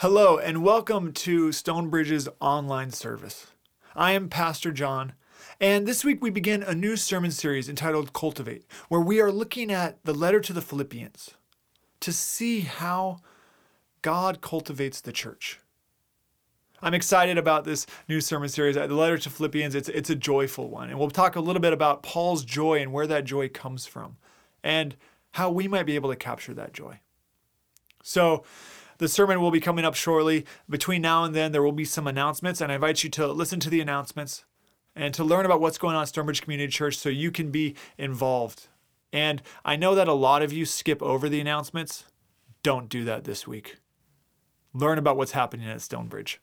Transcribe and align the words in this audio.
Hello, 0.00 0.38
and 0.38 0.64
welcome 0.64 1.12
to 1.12 1.52
Stonebridge's 1.52 2.26
online 2.40 2.90
service. 2.90 3.48
I 3.94 4.12
am 4.12 4.30
Pastor 4.30 4.72
John, 4.72 5.12
and 5.60 5.86
this 5.86 6.06
week 6.06 6.22
we 6.22 6.30
begin 6.30 6.62
a 6.62 6.74
new 6.74 6.96
sermon 6.96 7.30
series 7.30 7.68
entitled 7.68 8.14
Cultivate, 8.14 8.64
where 8.88 9.02
we 9.02 9.20
are 9.20 9.30
looking 9.30 9.70
at 9.70 10.02
the 10.04 10.14
letter 10.14 10.40
to 10.40 10.54
the 10.54 10.62
Philippians 10.62 11.34
to 12.00 12.14
see 12.14 12.60
how 12.60 13.18
God 14.00 14.40
cultivates 14.40 15.02
the 15.02 15.12
church. 15.12 15.60
I'm 16.80 16.94
excited 16.94 17.36
about 17.36 17.64
this 17.64 17.84
new 18.08 18.22
sermon 18.22 18.48
series. 18.48 18.76
The 18.76 18.86
letter 18.86 19.18
to 19.18 19.28
Philippians, 19.28 19.74
it's, 19.74 19.90
it's 19.90 20.08
a 20.08 20.16
joyful 20.16 20.70
one. 20.70 20.88
And 20.88 20.98
we'll 20.98 21.10
talk 21.10 21.36
a 21.36 21.40
little 21.40 21.60
bit 21.60 21.74
about 21.74 22.02
Paul's 22.02 22.46
joy 22.46 22.80
and 22.80 22.90
where 22.90 23.06
that 23.06 23.26
joy 23.26 23.50
comes 23.50 23.84
from 23.84 24.16
and 24.64 24.96
how 25.32 25.50
we 25.50 25.68
might 25.68 25.84
be 25.84 25.96
able 25.96 26.08
to 26.08 26.16
capture 26.16 26.54
that 26.54 26.72
joy. 26.72 27.00
So, 28.02 28.44
the 29.00 29.08
sermon 29.08 29.40
will 29.40 29.50
be 29.50 29.60
coming 29.60 29.84
up 29.86 29.94
shortly. 29.94 30.44
Between 30.68 31.00
now 31.00 31.24
and 31.24 31.34
then, 31.34 31.52
there 31.52 31.62
will 31.62 31.72
be 31.72 31.86
some 31.86 32.06
announcements, 32.06 32.60
and 32.60 32.70
I 32.70 32.74
invite 32.74 33.02
you 33.02 33.08
to 33.10 33.28
listen 33.28 33.58
to 33.60 33.70
the 33.70 33.80
announcements 33.80 34.44
and 34.94 35.14
to 35.14 35.24
learn 35.24 35.46
about 35.46 35.58
what's 35.58 35.78
going 35.78 35.96
on 35.96 36.02
at 36.02 36.08
Stonebridge 36.08 36.42
Community 36.42 36.70
Church 36.70 36.98
so 36.98 37.08
you 37.08 37.30
can 37.30 37.50
be 37.50 37.74
involved. 37.96 38.68
And 39.10 39.40
I 39.64 39.74
know 39.74 39.94
that 39.94 40.06
a 40.06 40.12
lot 40.12 40.42
of 40.42 40.52
you 40.52 40.66
skip 40.66 41.02
over 41.02 41.30
the 41.30 41.40
announcements. 41.40 42.04
Don't 42.62 42.90
do 42.90 43.04
that 43.04 43.24
this 43.24 43.48
week. 43.48 43.78
Learn 44.74 44.98
about 44.98 45.16
what's 45.16 45.32
happening 45.32 45.66
at 45.66 45.80
Stonebridge. 45.80 46.38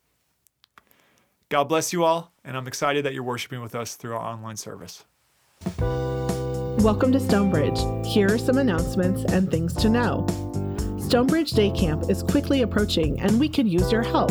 God 1.49 1.65
bless 1.65 1.93
you 1.93 2.03
all, 2.03 2.33
and 2.43 2.57
I'm 2.57 2.67
excited 2.67 3.05
that 3.05 3.13
you're 3.13 3.21
worshiping 3.21 3.61
with 3.61 3.75
us 3.75 3.95
through 3.95 4.15
our 4.15 4.33
online 4.33 4.57
service. 4.57 5.05
Welcome 5.77 7.11
to 7.11 7.19
Stonebridge. 7.19 7.79
Here 8.03 8.33
are 8.33 8.39
some 8.39 8.57
announcements 8.57 9.31
and 9.31 9.51
things 9.51 9.73
to 9.75 9.89
know. 9.89 10.25
Stonebridge 11.07 11.51
Day 11.51 11.69
Camp 11.69 12.09
is 12.09 12.21
quickly 12.21 12.63
approaching 12.63 13.17
and 13.21 13.39
we 13.39 13.47
could 13.47 13.65
use 13.65 13.93
your 13.93 14.03
help. 14.03 14.29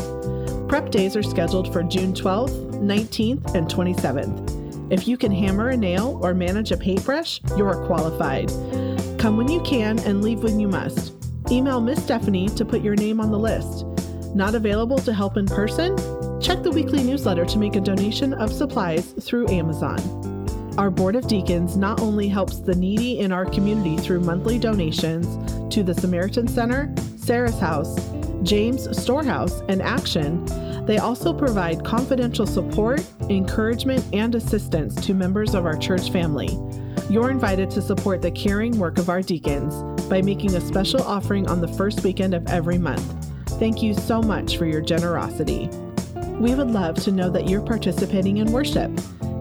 Prep 0.68 0.90
days 0.90 1.16
are 1.16 1.22
scheduled 1.22 1.72
for 1.72 1.82
June 1.82 2.12
12th, 2.12 2.74
19th, 2.82 3.54
and 3.54 3.66
27th. 3.66 4.92
If 4.92 5.08
you 5.08 5.16
can 5.16 5.32
hammer 5.32 5.70
a 5.70 5.76
nail 5.78 6.20
or 6.22 6.34
manage 6.34 6.72
a 6.72 6.76
paintbrush, 6.76 7.40
you're 7.56 7.86
qualified. 7.86 8.50
Come 9.18 9.38
when 9.38 9.48
you 9.48 9.62
can 9.62 9.98
and 10.00 10.22
leave 10.22 10.42
when 10.42 10.60
you 10.60 10.68
must. 10.68 11.14
Email 11.50 11.80
Miss 11.80 12.02
Stephanie 12.02 12.50
to 12.50 12.64
put 12.66 12.82
your 12.82 12.94
name 12.94 13.22
on 13.22 13.30
the 13.30 13.38
list. 13.38 13.86
Not 14.34 14.54
available 14.54 14.98
to 14.98 15.14
help 15.14 15.38
in 15.38 15.46
person? 15.46 15.96
Check 16.42 16.62
the 16.62 16.70
weekly 16.70 17.02
newsletter 17.02 17.46
to 17.46 17.58
make 17.58 17.76
a 17.76 17.80
donation 17.80 18.34
of 18.34 18.52
supplies 18.52 19.12
through 19.22 19.48
Amazon. 19.48 19.98
Our 20.76 20.90
Board 20.90 21.16
of 21.16 21.26
Deacons 21.26 21.78
not 21.78 22.02
only 22.02 22.28
helps 22.28 22.58
the 22.58 22.74
needy 22.74 23.20
in 23.20 23.32
our 23.32 23.46
community 23.46 23.96
through 23.96 24.20
monthly 24.20 24.58
donations 24.58 25.55
to 25.70 25.82
the 25.82 25.94
Samaritan 25.94 26.48
Center, 26.48 26.94
Sarah's 27.16 27.58
House, 27.58 27.96
James 28.42 28.88
Storehouse, 28.96 29.60
and 29.68 29.82
Action, 29.82 30.44
they 30.86 30.98
also 30.98 31.32
provide 31.32 31.84
confidential 31.84 32.46
support, 32.46 33.04
encouragement, 33.28 34.04
and 34.12 34.34
assistance 34.34 34.94
to 35.04 35.14
members 35.14 35.54
of 35.54 35.66
our 35.66 35.76
church 35.76 36.10
family. 36.10 36.56
You're 37.10 37.30
invited 37.30 37.70
to 37.72 37.82
support 37.82 38.22
the 38.22 38.30
caring 38.30 38.78
work 38.78 38.98
of 38.98 39.08
our 39.08 39.22
deacons 39.22 39.82
by 40.08 40.22
making 40.22 40.54
a 40.54 40.60
special 40.60 41.02
offering 41.02 41.48
on 41.48 41.60
the 41.60 41.68
first 41.68 42.04
weekend 42.04 42.34
of 42.34 42.46
every 42.46 42.78
month. 42.78 43.26
Thank 43.58 43.82
you 43.82 43.94
so 43.94 44.22
much 44.22 44.56
for 44.56 44.66
your 44.66 44.80
generosity. 44.80 45.68
We 46.38 46.54
would 46.54 46.70
love 46.70 46.96
to 47.04 47.12
know 47.12 47.30
that 47.30 47.48
you're 47.48 47.62
participating 47.62 48.36
in 48.36 48.52
worship. 48.52 48.90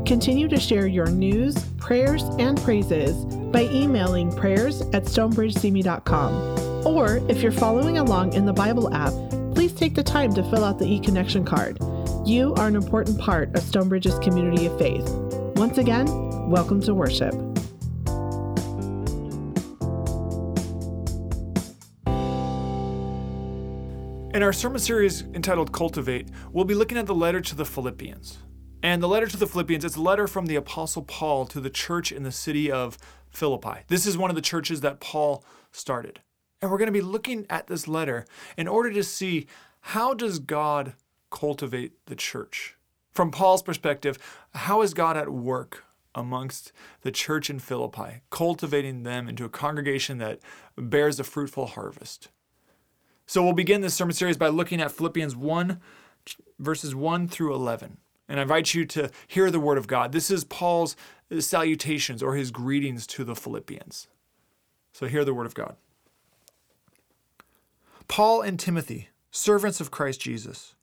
Continue 0.06 0.48
to 0.48 0.60
share 0.60 0.88
your 0.88 1.08
news, 1.08 1.64
prayers, 1.78 2.24
and 2.40 2.60
praises 2.62 3.26
by 3.56 3.64
emailing 3.72 4.36
prayers 4.36 4.82
at 4.92 5.06
stonebridgesimi.com. 5.06 6.86
Or 6.86 7.22
if 7.30 7.42
you're 7.42 7.54
following 7.54 8.00
along 8.00 8.34
in 8.34 8.46
the 8.46 8.52
Bible 8.52 8.94
app, 8.94 9.14
please 9.56 9.72
take 9.72 9.96
the 9.96 10.04
time 10.04 10.34
to 10.34 10.44
fill 10.50 10.66
out 10.66 10.78
the 10.78 10.86
e-connection 10.86 11.46
card. 11.46 11.78
You 12.26 12.54
are 12.56 12.68
an 12.68 12.76
important 12.76 13.18
part 13.18 13.56
of 13.56 13.64
Stonebridge's 13.64 14.20
community 14.20 14.66
of 14.66 14.78
faith. 14.78 15.10
Once 15.56 15.78
again, 15.78 16.06
welcome 16.50 16.82
to 16.82 16.94
worship. 16.94 17.34
In 24.36 24.44
our 24.44 24.52
sermon 24.52 24.80
series 24.80 25.22
entitled 25.34 25.72
Cultivate, 25.72 26.28
we'll 26.52 26.66
be 26.66 26.76
looking 26.76 26.98
at 26.98 27.06
the 27.06 27.16
letter 27.16 27.40
to 27.40 27.56
the 27.56 27.64
Philippians. 27.64 28.38
And 28.84 29.02
the 29.02 29.08
letter 29.08 29.26
to 29.26 29.38
the 29.38 29.48
Philippians, 29.48 29.84
it's 29.84 29.96
a 29.96 30.02
letter 30.02 30.28
from 30.28 30.46
the 30.46 30.58
Apostle 30.58 31.02
Paul 31.02 31.48
to 31.48 31.60
the 31.60 31.72
church 31.72 32.12
in 32.12 32.22
the 32.22 32.32
city 32.32 32.70
of 32.70 33.00
Philippi. 33.36 33.82
This 33.88 34.06
is 34.06 34.18
one 34.18 34.30
of 34.30 34.36
the 34.36 34.42
churches 34.42 34.82
that 34.82 35.00
Paul 35.00 35.44
started. 35.72 36.22
And 36.62 36.72
we're 36.72 36.78
going 36.78 36.88
to 36.88 36.92
be 36.92 37.02
looking 37.02 37.46
at 37.50 37.68
this 37.68 37.88
letter 37.88 38.26
in 38.58 38.68
order 38.68 38.92
to 38.92 39.04
see 39.04 39.48
how 39.82 40.14
does 40.14 40.40
God 40.40 40.94
cultivate 41.30 41.94
the 42.06 42.16
church? 42.16 42.76
From 43.14 43.32
Paul's 43.32 43.62
perspective, 43.62 44.18
how 44.54 44.82
is 44.82 44.94
God 44.94 45.16
at 45.16 45.30
work 45.30 45.84
amongst 46.14 46.72
the 47.02 47.12
church 47.12 47.50
in 47.50 47.60
Philippi, 47.60 48.22
cultivating 48.30 49.04
them 49.04 49.28
into 49.28 49.46
a 49.46 49.50
congregation 49.50 50.18
that 50.18 50.40
bears 50.78 51.20
a 51.20 51.24
fruitful 51.24 51.68
harvest? 51.68 52.30
So 53.28 53.44
we'll 53.44 53.54
begin 53.54 53.82
this 53.82 53.94
sermon 53.94 54.14
series 54.14 54.38
by 54.38 54.48
looking 54.48 54.82
at 54.82 54.92
Philippians 54.92 55.36
1, 55.36 55.80
verses 56.60 56.96
1 56.96 57.28
through 57.28 57.54
11. 57.54 57.98
And 58.28 58.40
I 58.40 58.44
invite 58.44 58.74
you 58.74 58.86
to 58.86 59.12
hear 59.28 59.52
the 59.52 59.60
word 59.60 59.78
of 59.78 59.88
God. 59.88 60.12
This 60.12 60.32
is 60.32 60.44
Paul's 60.44 60.96
salutations 61.40 62.24
or 62.24 62.36
his 62.36 62.52
greetings 62.52 63.06
to 63.08 63.24
the 63.24 63.36
Philippians. 63.36 64.08
So 64.94 65.08
hear 65.08 65.26
the 65.26 65.34
word 65.34 65.46
of 65.46 65.54
God. 65.54 65.76
Paul 68.08 68.42
and 68.42 68.60
Timothy, 68.60 69.10
servants 69.32 69.82
of 69.82 69.92
Christ 69.92 70.22
Jesus, 70.22 70.76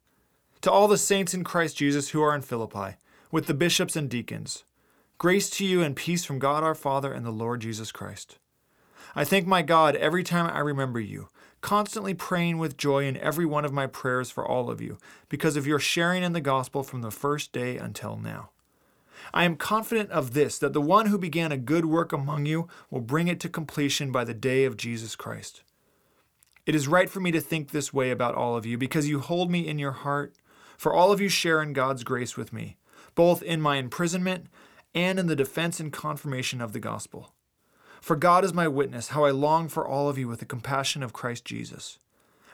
to 0.60 0.70
all 0.70 0.88
the 0.88 0.98
saints 0.98 1.34
in 1.34 1.44
Christ 1.44 1.76
Jesus 1.76 2.10
who 2.10 2.22
are 2.22 2.34
in 2.34 2.42
Philippi, 2.42 2.97
with 3.30 3.47
the 3.47 3.54
bishops 3.54 3.97
and 3.97 4.10
deacons, 4.10 4.64
grace 5.19 5.48
to 5.50 5.64
you 5.64 5.82
and 5.82 5.97
peace 5.97 6.24
from 6.24 6.38
God 6.38 6.62
our 6.62 6.74
Father 6.74 7.12
and 7.12 7.24
the 7.24 7.30
Lord 7.30 7.60
Jesus 7.60 7.91
Christ. 7.91 8.38
I 9.14 9.24
thank 9.24 9.47
my 9.47 9.62
God 9.62 9.97
every 9.97 10.22
time 10.22 10.50
I 10.53 10.60
remember 10.60 11.00
you 11.00 11.28
constantly 11.60 12.14
praying 12.14 12.58
with 12.58 12.76
joy 12.76 13.06
in 13.06 13.16
every 13.16 13.47
one 13.47 13.64
of 13.64 13.72
my 13.72 13.86
prayers 13.86 14.30
for 14.30 14.47
all 14.47 14.70
of 14.70 14.80
you, 14.80 14.98
because 15.28 15.56
of 15.56 15.66
your 15.66 15.78
sharing 15.78 16.22
in 16.22 16.32
the 16.32 16.41
gospel 16.41 16.82
from 16.82 17.03
the 17.03 17.10
first 17.10 17.53
day 17.53 17.76
until 17.76 18.16
now. 18.16 18.50
I 19.32 19.44
am 19.44 19.56
confident 19.56 20.10
of 20.10 20.34
this, 20.34 20.58
that 20.58 20.72
the 20.72 20.80
one 20.80 21.06
who 21.06 21.19
began 21.19 21.53
a 21.53 21.56
good 21.56 21.84
work 21.86 22.12
among 22.12 22.47
you 22.47 22.69
will 22.91 23.00
bring 23.00 23.28
it 23.28 23.38
to 23.41 23.48
completion 23.48 24.10
by 24.10 24.25
the 24.25 24.34
day 24.34 24.64
of 24.64 24.76
Jesus 24.76 25.14
Christ. 25.14 25.62
It 26.66 26.75
is 26.75 26.88
right 26.88 27.08
for 27.08 27.20
me 27.20 27.30
to 27.30 27.41
think 27.41 27.70
this 27.70 27.92
way 27.92 28.10
about 28.10 28.34
all 28.34 28.56
of 28.56 28.66
you, 28.66 28.76
because 28.76 29.09
you 29.09 29.20
hold 29.20 29.50
me 29.50 29.66
in 29.66 29.78
your 29.78 29.92
heart, 29.92 30.34
for 30.76 30.92
all 30.92 31.12
of 31.12 31.20
you 31.20 31.28
share 31.28 31.62
in 31.62 31.72
God's 31.72 32.03
grace 32.03 32.36
with 32.36 32.53
me, 32.53 32.76
both 33.14 33.42
in 33.42 33.60
my 33.60 33.76
imprisonment 33.76 34.47
and 34.94 35.19
in 35.19 35.26
the 35.26 35.36
defense 35.36 35.78
and 35.80 35.92
confirmation 35.92 36.60
of 36.60 36.72
the 36.72 36.80
gospel. 36.80 37.32
For 38.02 38.16
God 38.16 38.44
is 38.44 38.52
my 38.52 38.66
witness, 38.66 39.08
how 39.08 39.24
I 39.24 39.30
long 39.30 39.68
for 39.68 39.86
all 39.86 40.08
of 40.08 40.18
you 40.18 40.26
with 40.26 40.40
the 40.40 40.44
compassion 40.44 41.04
of 41.04 41.12
Christ 41.12 41.44
Jesus. 41.44 42.00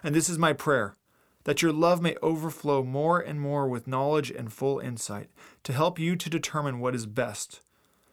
And 0.05 0.15
this 0.15 0.29
is 0.29 0.39
my 0.39 0.53
prayer 0.53 0.95
that 1.45 1.63
your 1.63 1.73
love 1.73 2.03
may 2.03 2.15
overflow 2.23 2.83
more 2.83 3.19
and 3.19 3.41
more 3.41 3.67
with 3.67 3.87
knowledge 3.87 4.31
and 4.31 4.53
full 4.53 4.79
insight, 4.79 5.31
to 5.65 5.73
help 5.73 5.99
you 5.99 6.15
to 6.15 6.29
determine 6.29 6.79
what 6.79 6.95
is 6.95 7.07
best, 7.07 7.63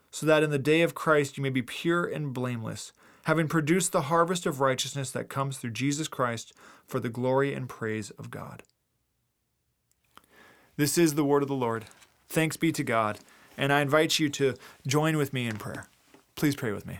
so 0.09 0.25
that 0.25 0.41
in 0.41 0.51
the 0.51 0.57
day 0.57 0.81
of 0.81 0.95
Christ 0.95 1.35
you 1.35 1.44
may 1.44 1.50
be 1.50 1.62
pure 1.62 2.06
and 2.06 2.34
blameless, 2.34 2.94
having 3.24 3.50
produced 3.50 3.91
the 3.91 4.03
harvest 4.03 4.45
of 4.45 4.62
righteousness 4.62 5.12
that 5.12 5.28
comes 5.28 5.57
through 5.57 5.72
Jesus 5.72 6.07
Christ 6.07 6.53
for 6.88 7.01
the 7.01 7.09
glory 7.09 7.53
and 7.53 7.68
praise 7.68 8.12
of 8.12 8.31
God. 8.31 8.63
This 10.78 10.97
is 10.97 11.16
the 11.16 11.25
word 11.25 11.41
of 11.41 11.50
the 11.50 11.56
Lord. 11.56 11.85
Thanks 12.29 12.56
be 12.56 12.72
to 12.72 12.84
God. 12.84 13.19
And 13.57 13.74
I 13.74 13.81
invite 13.81 14.19
you 14.19 14.29
to 14.29 14.56
join 14.88 15.18
with 15.18 15.34
me 15.34 15.47
in 15.47 15.57
prayer. 15.57 15.90
Please 16.35 16.56
pray 16.56 16.72
with 16.72 16.85
me. 16.85 17.00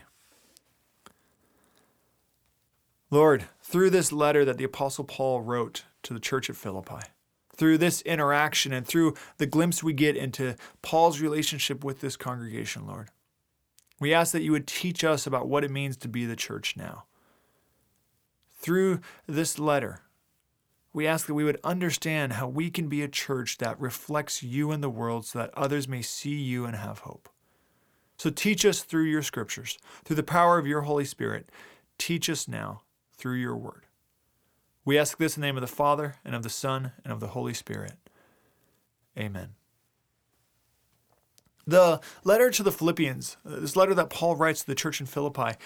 Lord, 3.10 3.44
through 3.62 3.90
this 3.90 4.10
letter 4.10 4.44
that 4.44 4.58
the 4.58 4.64
Apostle 4.64 5.04
Paul 5.04 5.40
wrote 5.40 5.84
to 6.02 6.12
the 6.12 6.20
church 6.20 6.50
at 6.50 6.56
Philippi, 6.56 7.06
through 7.54 7.78
this 7.78 8.02
interaction 8.02 8.72
and 8.72 8.86
through 8.86 9.14
the 9.38 9.46
glimpse 9.46 9.82
we 9.82 9.92
get 9.92 10.16
into 10.16 10.56
Paul's 10.82 11.20
relationship 11.20 11.84
with 11.84 12.00
this 12.00 12.16
congregation, 12.16 12.86
Lord, 12.86 13.10
we 14.00 14.12
ask 14.12 14.32
that 14.32 14.42
you 14.42 14.52
would 14.52 14.66
teach 14.66 15.04
us 15.04 15.26
about 15.26 15.48
what 15.48 15.64
it 15.64 15.70
means 15.70 15.96
to 15.98 16.08
be 16.08 16.26
the 16.26 16.36
church 16.36 16.76
now. 16.76 17.04
Through 18.58 19.00
this 19.26 19.58
letter, 19.58 20.00
we 20.92 21.06
ask 21.06 21.26
that 21.26 21.34
we 21.34 21.44
would 21.44 21.60
understand 21.62 22.34
how 22.34 22.48
we 22.48 22.70
can 22.70 22.88
be 22.88 23.02
a 23.02 23.08
church 23.08 23.58
that 23.58 23.80
reflects 23.80 24.42
you 24.42 24.72
in 24.72 24.80
the 24.80 24.90
world 24.90 25.26
so 25.26 25.38
that 25.38 25.56
others 25.56 25.86
may 25.86 26.02
see 26.02 26.34
you 26.34 26.64
and 26.64 26.74
have 26.74 27.00
hope. 27.00 27.28
So 28.18 28.30
teach 28.30 28.64
us 28.64 28.82
through 28.82 29.04
your 29.04 29.22
scriptures, 29.22 29.78
through 30.04 30.16
the 30.16 30.22
power 30.22 30.58
of 30.58 30.66
your 30.66 30.82
Holy 30.82 31.04
Spirit. 31.04 31.48
Teach 31.98 32.28
us 32.28 32.48
now 32.48 32.82
through 33.16 33.36
your 33.36 33.56
word. 33.56 33.86
We 34.84 34.98
ask 34.98 35.18
this 35.18 35.36
in 35.36 35.40
the 35.40 35.46
name 35.46 35.56
of 35.56 35.62
the 35.62 35.66
Father, 35.66 36.16
and 36.24 36.34
of 36.34 36.42
the 36.42 36.48
Son, 36.48 36.92
and 37.04 37.12
of 37.12 37.20
the 37.20 37.28
Holy 37.28 37.54
Spirit. 37.54 37.94
Amen. 39.18 39.54
The 41.66 42.00
letter 42.22 42.50
to 42.52 42.62
the 42.62 42.70
Philippians, 42.70 43.36
uh, 43.44 43.60
this 43.60 43.74
letter 43.74 43.94
that 43.94 44.10
Paul 44.10 44.36
writes 44.36 44.60
to 44.60 44.66
the 44.66 44.76
church 44.76 45.00
in 45.00 45.06
Philippi, 45.06 45.58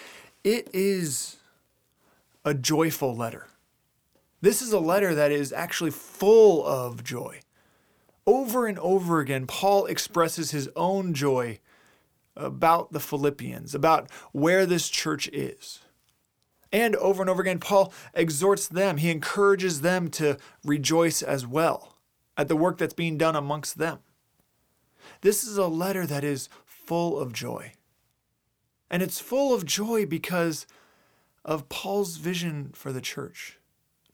it 0.43 0.67
is 0.73 1.37
a 2.43 2.55
joyful 2.55 3.15
letter. 3.15 3.47
This 4.41 4.63
is 4.63 4.73
a 4.73 4.79
letter 4.79 5.13
that 5.13 5.31
is 5.31 5.53
actually 5.53 5.91
full 5.91 6.65
of 6.65 7.03
joy. 7.03 7.41
Over 8.25 8.65
and 8.65 8.79
over 8.79 9.19
again, 9.19 9.45
Paul 9.45 9.85
expresses 9.85 10.49
his 10.49 10.67
own 10.75 11.13
joy 11.13 11.59
about 12.35 12.91
the 12.91 12.99
Philippians, 12.99 13.75
about 13.75 14.09
where 14.31 14.65
this 14.65 14.89
church 14.89 15.27
is. 15.27 15.81
And 16.71 16.95
over 16.95 17.21
and 17.21 17.29
over 17.29 17.41
again, 17.41 17.59
Paul 17.59 17.93
exhorts 18.13 18.67
them, 18.67 18.97
he 18.97 19.11
encourages 19.11 19.81
them 19.81 20.09
to 20.11 20.37
rejoice 20.63 21.21
as 21.21 21.45
well 21.45 21.97
at 22.37 22.47
the 22.47 22.55
work 22.55 22.77
that's 22.77 22.93
being 22.93 23.17
done 23.17 23.35
amongst 23.35 23.77
them. 23.77 23.99
This 25.21 25.43
is 25.43 25.57
a 25.57 25.67
letter 25.67 26.05
that 26.05 26.23
is 26.23 26.49
full 26.65 27.19
of 27.19 27.33
joy. 27.33 27.73
And 28.89 29.03
it's 29.03 29.19
full 29.19 29.53
of 29.53 29.65
joy 29.65 30.05
because 30.05 30.65
of 31.43 31.69
Paul's 31.69 32.17
vision 32.17 32.71
for 32.73 32.91
the 32.91 33.01
church. 33.01 33.57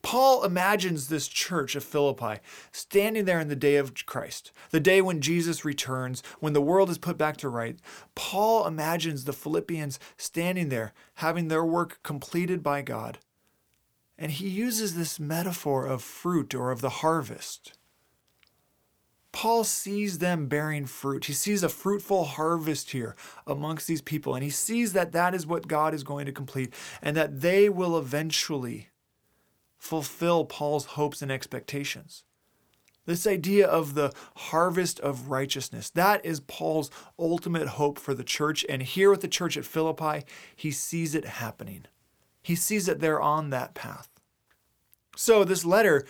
Paul 0.02 0.44
imagines 0.46 1.08
this 1.08 1.28
church 1.28 1.76
of 1.76 1.84
Philippi 1.84 2.40
standing 2.72 3.26
there 3.26 3.40
in 3.40 3.50
the 3.50 3.56
day 3.56 3.76
of 3.76 3.94
Christ, 4.06 4.52
the 4.72 4.80
day 4.80 5.02
when 5.02 5.22
Jesus 5.22 5.66
returns, 5.66 6.24
when 6.40 6.54
the 6.54 6.62
world 6.62 6.90
is 6.90 6.98
put 6.98 7.18
back 7.18 7.38
to 7.38 7.50
right. 7.50 7.78
Paul 8.16 8.66
imagines 8.68 9.26
the 9.26 9.34
Philippians 9.34 10.00
standing 10.16 10.70
there, 10.70 10.94
having 11.16 11.48
their 11.48 11.66
work 11.66 12.00
completed 12.04 12.64
by 12.64 12.82
God. 12.82 13.20
And 14.18 14.32
he 14.32 14.48
uses 14.48 14.96
this 14.96 15.20
metaphor 15.20 15.86
of 15.86 16.02
fruit 16.02 16.56
or 16.56 16.72
of 16.72 16.82
the 16.82 16.90
harvest. 16.90 17.74
Paul 19.32 19.64
sees 19.64 20.18
them 20.18 20.48
bearing 20.48 20.88
fruit. 20.88 21.26
He 21.26 21.34
sees 21.34 21.62
a 21.62 21.70
fruitful 21.70 22.24
harvest 22.24 22.92
here 22.92 23.16
amongst 23.46 23.86
these 23.86 24.02
people, 24.02 24.34
and 24.34 24.44
he 24.44 24.50
sees 24.50 24.94
that 24.94 25.12
that 25.12 25.36
is 25.36 25.46
what 25.46 25.68
God 25.68 25.94
is 25.94 26.04
going 26.04 26.26
to 26.26 26.32
complete 26.32 26.74
and 27.04 27.16
that 27.16 27.42
they 27.42 27.70
will 27.70 28.00
eventually 28.00 28.90
fulfill 29.78 30.46
Paul's 30.46 30.86
hopes 30.86 31.22
and 31.22 31.32
expectations. 31.32 32.24
This 33.06 33.26
idea 33.26 33.66
of 33.66 33.96
the 33.96 34.12
harvest 34.36 35.00
of 35.00 35.30
righteousness, 35.30 35.90
that 35.92 36.26
is 36.26 36.42
Paul's 36.42 36.92
ultimate 37.18 37.70
hope 37.70 38.00
for 38.00 38.14
the 38.14 38.24
church. 38.24 38.66
And 38.68 38.82
here 38.82 39.10
with 39.10 39.22
the 39.22 39.30
church 39.30 39.56
at 39.56 39.66
Philippi, 39.66 40.26
he 40.56 40.72
sees 40.72 41.16
it 41.16 41.24
happening. 41.24 41.86
He 42.44 42.56
sees 42.56 42.86
that 42.86 43.00
they're 43.00 43.22
on 43.22 43.50
that 43.50 43.74
path. 43.74 44.10
So, 45.16 45.44
this 45.44 45.66
letter, 45.66 46.06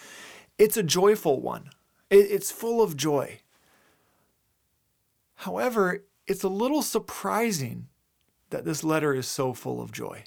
it's 0.57 0.75
a 0.75 0.83
joyful 0.83 1.39
one, 1.39 1.69
it's 2.09 2.51
full 2.51 2.81
of 2.81 2.97
joy. 2.97 3.41
However, 5.35 6.03
it's 6.25 6.43
a 6.43 6.49
little 6.49 6.81
surprising 6.81 7.87
that 8.49 8.65
this 8.65 8.83
letter 8.83 9.13
is 9.13 9.27
so 9.27 9.53
full 9.53 9.81
of 9.81 9.91
joy. 9.91 10.23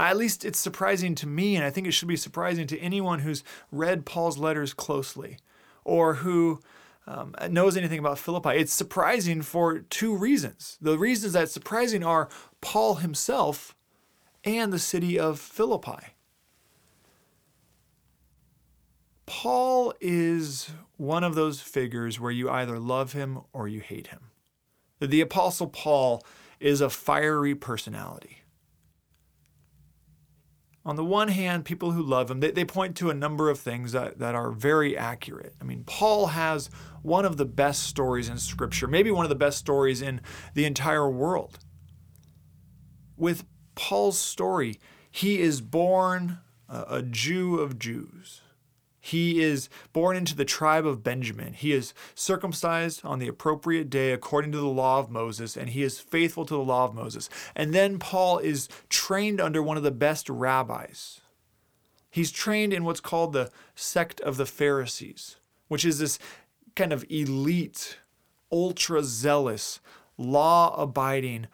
At 0.00 0.16
least 0.16 0.46
it's 0.46 0.58
surprising 0.58 1.14
to 1.16 1.26
me, 1.26 1.56
and 1.56 1.64
I 1.64 1.68
think 1.68 1.86
it 1.86 1.92
should 1.92 2.08
be 2.08 2.16
surprising 2.16 2.66
to 2.68 2.78
anyone 2.78 3.18
who's 3.18 3.44
read 3.70 4.06
Paul's 4.06 4.38
letters 4.38 4.72
closely 4.72 5.36
or 5.84 6.14
who 6.14 6.60
um, 7.06 7.34
knows 7.50 7.76
anything 7.76 7.98
about 7.98 8.18
Philippi. 8.18 8.56
It's 8.56 8.72
surprising 8.72 9.42
for 9.42 9.80
two 9.80 10.16
reasons. 10.16 10.78
The 10.80 10.96
reasons 10.96 11.34
that 11.34 11.44
it's 11.44 11.52
surprising 11.52 12.02
are 12.02 12.30
Paul 12.62 12.96
himself 12.96 13.76
and 14.42 14.72
the 14.72 14.78
city 14.78 15.18
of 15.18 15.38
Philippi. 15.38 16.14
Paul 19.26 19.92
is 20.00 20.70
one 20.96 21.24
of 21.24 21.34
those 21.34 21.60
figures 21.60 22.18
where 22.18 22.32
you 22.32 22.48
either 22.48 22.78
love 22.78 23.12
him 23.12 23.40
or 23.52 23.68
you 23.68 23.80
hate 23.80 24.06
him. 24.06 24.30
The 24.98 25.20
Apostle 25.20 25.68
Paul 25.68 26.24
is 26.58 26.80
a 26.80 26.90
fiery 26.90 27.54
personality 27.54 28.39
on 30.84 30.96
the 30.96 31.04
one 31.04 31.28
hand, 31.28 31.64
people 31.64 31.92
who 31.92 32.02
love 32.02 32.30
him, 32.30 32.40
they, 32.40 32.50
they 32.50 32.64
point 32.64 32.96
to 32.96 33.10
a 33.10 33.14
number 33.14 33.50
of 33.50 33.58
things 33.58 33.92
that, 33.92 34.18
that 34.18 34.34
are 34.34 34.50
very 34.50 34.96
accurate. 34.96 35.54
I 35.60 35.64
mean, 35.64 35.84
Paul 35.84 36.28
has 36.28 36.70
one 37.02 37.24
of 37.24 37.36
the 37.36 37.44
best 37.44 37.82
stories 37.82 38.28
in 38.28 38.38
Scripture, 38.38 38.86
maybe 38.86 39.10
one 39.10 39.24
of 39.24 39.28
the 39.28 39.34
best 39.34 39.58
stories 39.58 40.00
in 40.00 40.20
the 40.54 40.64
entire 40.64 41.08
world. 41.08 41.58
With 43.16 43.44
Paul's 43.74 44.18
story, 44.18 44.80
he 45.10 45.40
is 45.40 45.60
born 45.60 46.38
a, 46.68 46.84
a 46.88 47.02
Jew 47.02 47.58
of 47.58 47.78
Jews. 47.78 48.40
He 49.00 49.42
is 49.42 49.70
born 49.92 50.16
into 50.16 50.36
the 50.36 50.44
tribe 50.44 50.86
of 50.86 51.02
Benjamin. 51.02 51.54
He 51.54 51.72
is 51.72 51.94
circumcised 52.14 53.00
on 53.04 53.18
the 53.18 53.28
appropriate 53.28 53.88
day 53.88 54.12
according 54.12 54.52
to 54.52 54.58
the 54.58 54.66
law 54.66 54.98
of 54.98 55.10
Moses, 55.10 55.56
and 55.56 55.70
he 55.70 55.82
is 55.82 55.98
faithful 55.98 56.44
to 56.44 56.54
the 56.54 56.60
law 56.60 56.84
of 56.84 56.94
Moses. 56.94 57.30
And 57.56 57.74
then 57.74 57.98
Paul 57.98 58.38
is 58.38 58.68
trained 58.90 59.40
under 59.40 59.62
one 59.62 59.78
of 59.78 59.82
the 59.82 59.90
best 59.90 60.28
rabbis. 60.28 61.22
He's 62.10 62.30
trained 62.30 62.72
in 62.72 62.84
what's 62.84 63.00
called 63.00 63.32
the 63.32 63.50
sect 63.74 64.20
of 64.20 64.36
the 64.36 64.46
Pharisees, 64.46 65.36
which 65.68 65.84
is 65.84 65.98
this 65.98 66.18
kind 66.76 66.92
of 66.92 67.04
elite, 67.08 67.98
ultra 68.52 69.02
zealous, 69.02 69.80
law 70.18 70.74
abiding 70.80 71.46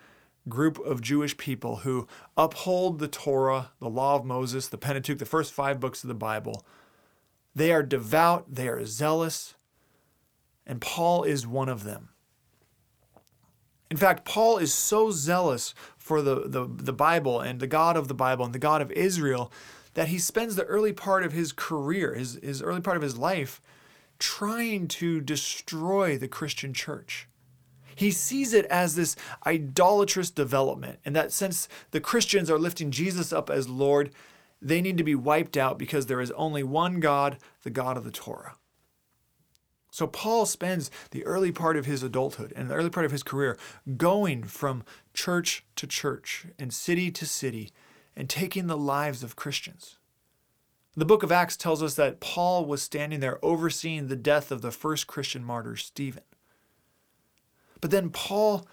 group 0.48 0.78
of 0.80 1.00
Jewish 1.00 1.36
people 1.36 1.76
who 1.76 2.08
uphold 2.36 2.98
the 2.98 3.08
Torah, 3.08 3.70
the 3.80 3.90
law 3.90 4.16
of 4.16 4.24
Moses, 4.24 4.68
the 4.68 4.78
Pentateuch, 4.78 5.18
the 5.18 5.26
first 5.26 5.52
five 5.52 5.78
books 5.78 6.02
of 6.02 6.08
the 6.08 6.14
Bible 6.14 6.64
they 7.56 7.72
are 7.72 7.82
devout, 7.82 8.54
they 8.54 8.68
are 8.68 8.84
zealous, 8.84 9.54
and 10.66 10.78
Paul 10.78 11.24
is 11.24 11.46
one 11.46 11.70
of 11.70 11.84
them. 11.84 12.10
In 13.90 13.96
fact, 13.96 14.26
Paul 14.26 14.58
is 14.58 14.74
so 14.74 15.10
zealous 15.10 15.74
for 15.96 16.20
the, 16.20 16.42
the, 16.46 16.68
the 16.68 16.92
Bible 16.92 17.40
and 17.40 17.58
the 17.58 17.66
God 17.66 17.96
of 17.96 18.08
the 18.08 18.14
Bible 18.14 18.44
and 18.44 18.54
the 18.54 18.58
God 18.58 18.82
of 18.82 18.92
Israel 18.92 19.50
that 19.94 20.08
he 20.08 20.18
spends 20.18 20.54
the 20.54 20.64
early 20.64 20.92
part 20.92 21.24
of 21.24 21.32
his 21.32 21.52
career, 21.52 22.14
his, 22.14 22.38
his 22.42 22.60
early 22.60 22.82
part 22.82 22.98
of 22.98 23.02
his 23.02 23.16
life, 23.16 23.62
trying 24.18 24.86
to 24.88 25.22
destroy 25.22 26.18
the 26.18 26.28
Christian 26.28 26.74
church. 26.74 27.26
He 27.94 28.10
sees 28.10 28.52
it 28.52 28.66
as 28.66 28.96
this 28.96 29.16
idolatrous 29.46 30.30
development, 30.30 30.98
and 31.06 31.16
that 31.16 31.32
since 31.32 31.68
the 31.92 32.00
Christians 32.00 32.50
are 32.50 32.58
lifting 32.58 32.90
Jesus 32.90 33.32
up 33.32 33.48
as 33.48 33.70
Lord, 33.70 34.10
they 34.60 34.80
need 34.80 34.98
to 34.98 35.04
be 35.04 35.14
wiped 35.14 35.56
out 35.56 35.78
because 35.78 36.06
there 36.06 36.20
is 36.20 36.30
only 36.32 36.62
one 36.62 37.00
God, 37.00 37.38
the 37.62 37.70
God 37.70 37.96
of 37.96 38.04
the 38.04 38.10
Torah. 38.10 38.56
So 39.90 40.06
Paul 40.06 40.44
spends 40.44 40.90
the 41.10 41.24
early 41.24 41.52
part 41.52 41.76
of 41.76 41.86
his 41.86 42.02
adulthood 42.02 42.52
and 42.54 42.68
the 42.68 42.74
early 42.74 42.90
part 42.90 43.06
of 43.06 43.12
his 43.12 43.22
career 43.22 43.56
going 43.96 44.44
from 44.44 44.84
church 45.14 45.64
to 45.76 45.86
church 45.86 46.46
and 46.58 46.72
city 46.72 47.10
to 47.12 47.24
city 47.24 47.72
and 48.14 48.28
taking 48.28 48.66
the 48.66 48.76
lives 48.76 49.22
of 49.22 49.36
Christians. 49.36 49.96
The 50.96 51.04
book 51.04 51.22
of 51.22 51.32
Acts 51.32 51.56
tells 51.56 51.82
us 51.82 51.94
that 51.94 52.20
Paul 52.20 52.64
was 52.64 52.82
standing 52.82 53.20
there 53.20 53.38
overseeing 53.42 54.08
the 54.08 54.16
death 54.16 54.50
of 54.50 54.62
the 54.62 54.70
first 54.70 55.06
Christian 55.06 55.44
martyr, 55.44 55.76
Stephen. 55.76 56.22
But 57.80 57.90
then 57.90 58.10
Paul 58.10 58.66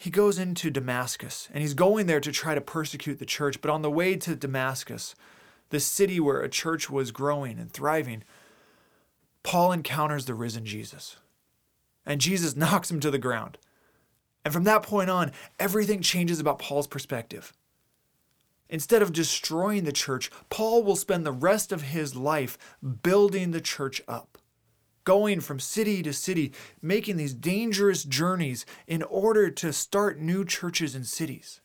he 0.00 0.08
goes 0.08 0.38
into 0.38 0.70
Damascus 0.70 1.50
and 1.52 1.60
he's 1.60 1.74
going 1.74 2.06
there 2.06 2.20
to 2.20 2.32
try 2.32 2.54
to 2.54 2.60
persecute 2.62 3.18
the 3.18 3.26
church. 3.26 3.60
But 3.60 3.70
on 3.70 3.82
the 3.82 3.90
way 3.90 4.16
to 4.16 4.34
Damascus, 4.34 5.14
the 5.68 5.78
city 5.78 6.18
where 6.18 6.40
a 6.40 6.48
church 6.48 6.88
was 6.88 7.10
growing 7.10 7.58
and 7.58 7.70
thriving, 7.70 8.24
Paul 9.42 9.72
encounters 9.72 10.24
the 10.24 10.32
risen 10.32 10.64
Jesus. 10.64 11.16
And 12.06 12.18
Jesus 12.18 12.56
knocks 12.56 12.90
him 12.90 12.98
to 13.00 13.10
the 13.10 13.18
ground. 13.18 13.58
And 14.42 14.54
from 14.54 14.64
that 14.64 14.82
point 14.82 15.10
on, 15.10 15.32
everything 15.58 16.00
changes 16.00 16.40
about 16.40 16.58
Paul's 16.58 16.86
perspective. 16.86 17.52
Instead 18.70 19.02
of 19.02 19.12
destroying 19.12 19.84
the 19.84 19.92
church, 19.92 20.30
Paul 20.48 20.82
will 20.82 20.96
spend 20.96 21.26
the 21.26 21.30
rest 21.30 21.72
of 21.72 21.82
his 21.82 22.16
life 22.16 22.56
building 23.02 23.50
the 23.50 23.60
church 23.60 24.00
up 24.08 24.29
going 25.04 25.40
from 25.40 25.60
city 25.60 26.02
to 26.02 26.12
city, 26.12 26.52
making 26.82 27.16
these 27.16 27.34
dangerous 27.34 28.04
journeys 28.04 28.66
in 28.86 29.02
order 29.02 29.50
to 29.50 29.72
start 29.72 30.20
new 30.20 30.44
churches 30.44 30.94
and 30.94 31.06
cities. 31.06 31.60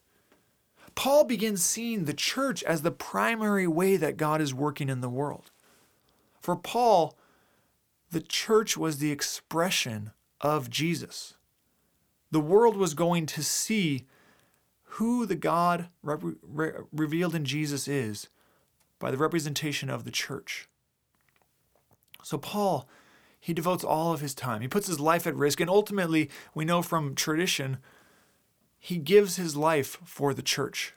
Paul 0.96 1.26
begins 1.26 1.64
seeing 1.64 2.06
the 2.06 2.14
church 2.14 2.64
as 2.64 2.82
the 2.82 2.92
primary 2.92 3.68
way 3.68 3.98
that 3.98 4.18
God 4.18 4.42
is 4.42 4.54
working 4.54 4.88
in 4.88 5.02
the 5.02 5.10
world. 5.10 5.52
For 6.40 6.56
Paul, 6.56 7.18
the 8.12 8.22
church 8.22 8.78
was 8.78 8.98
the 8.98 9.12
expression 9.12 10.12
of 10.40 10.70
Jesus. 10.70 11.34
The 12.32 12.40
world 12.40 12.78
was 12.78 12.94
going 12.94 13.26
to 13.28 13.44
see 13.44 14.06
who 14.84 15.26
the 15.26 15.36
God 15.36 15.90
re- 16.02 16.36
re- 16.42 16.72
revealed 16.94 17.36
in 17.36 17.44
Jesus 17.44 17.88
is 17.88 18.30
by 19.00 19.12
the 19.12 19.18
representation 19.18 19.90
of 19.90 20.06
the 20.06 20.12
church. 20.12 20.70
So, 22.24 22.38
Paul 22.38 22.88
he 23.46 23.54
devotes 23.54 23.84
all 23.84 24.12
of 24.12 24.22
his 24.22 24.34
time. 24.34 24.62
He 24.62 24.68
puts 24.68 24.88
his 24.88 25.00
life 25.00 25.28
at 25.28 25.36
risk. 25.36 25.60
And 25.60 25.70
ultimately, 25.70 26.32
we 26.56 26.66
know 26.66 26.82
from 26.82 27.14
tradition, 27.14 27.78
he 28.80 28.98
gives 28.98 29.36
his 29.36 29.56
life 29.56 30.00
for 30.04 30.34
the 30.34 30.42
church. 30.42 30.96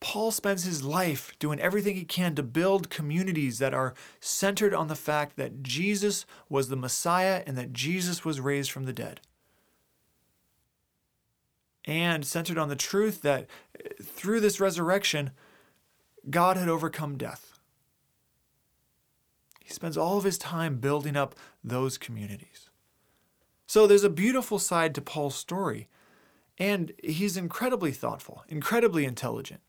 Paul 0.00 0.32
spends 0.32 0.64
his 0.64 0.82
life 0.82 1.32
doing 1.38 1.60
everything 1.60 1.94
he 1.94 2.04
can 2.04 2.34
to 2.34 2.42
build 2.42 2.90
communities 2.90 3.60
that 3.60 3.72
are 3.72 3.94
centered 4.18 4.74
on 4.74 4.88
the 4.88 4.96
fact 4.96 5.36
that 5.36 5.62
Jesus 5.62 6.26
was 6.48 6.70
the 6.70 6.74
Messiah 6.74 7.44
and 7.46 7.56
that 7.56 7.72
Jesus 7.72 8.24
was 8.24 8.40
raised 8.40 8.72
from 8.72 8.84
the 8.84 8.92
dead. 8.92 9.20
And 11.84 12.26
centered 12.26 12.58
on 12.58 12.68
the 12.68 12.74
truth 12.74 13.22
that 13.22 13.46
through 14.02 14.40
this 14.40 14.58
resurrection, 14.58 15.30
God 16.28 16.56
had 16.56 16.68
overcome 16.68 17.16
death. 17.16 17.57
He 19.68 19.74
spends 19.74 19.98
all 19.98 20.16
of 20.16 20.24
his 20.24 20.38
time 20.38 20.78
building 20.78 21.14
up 21.14 21.34
those 21.62 21.98
communities. 21.98 22.70
So 23.66 23.86
there's 23.86 24.02
a 24.02 24.08
beautiful 24.08 24.58
side 24.58 24.94
to 24.94 25.02
Paul's 25.02 25.34
story, 25.34 25.88
and 26.56 26.94
he's 27.04 27.36
incredibly 27.36 27.92
thoughtful, 27.92 28.44
incredibly 28.48 29.04
intelligent. 29.04 29.60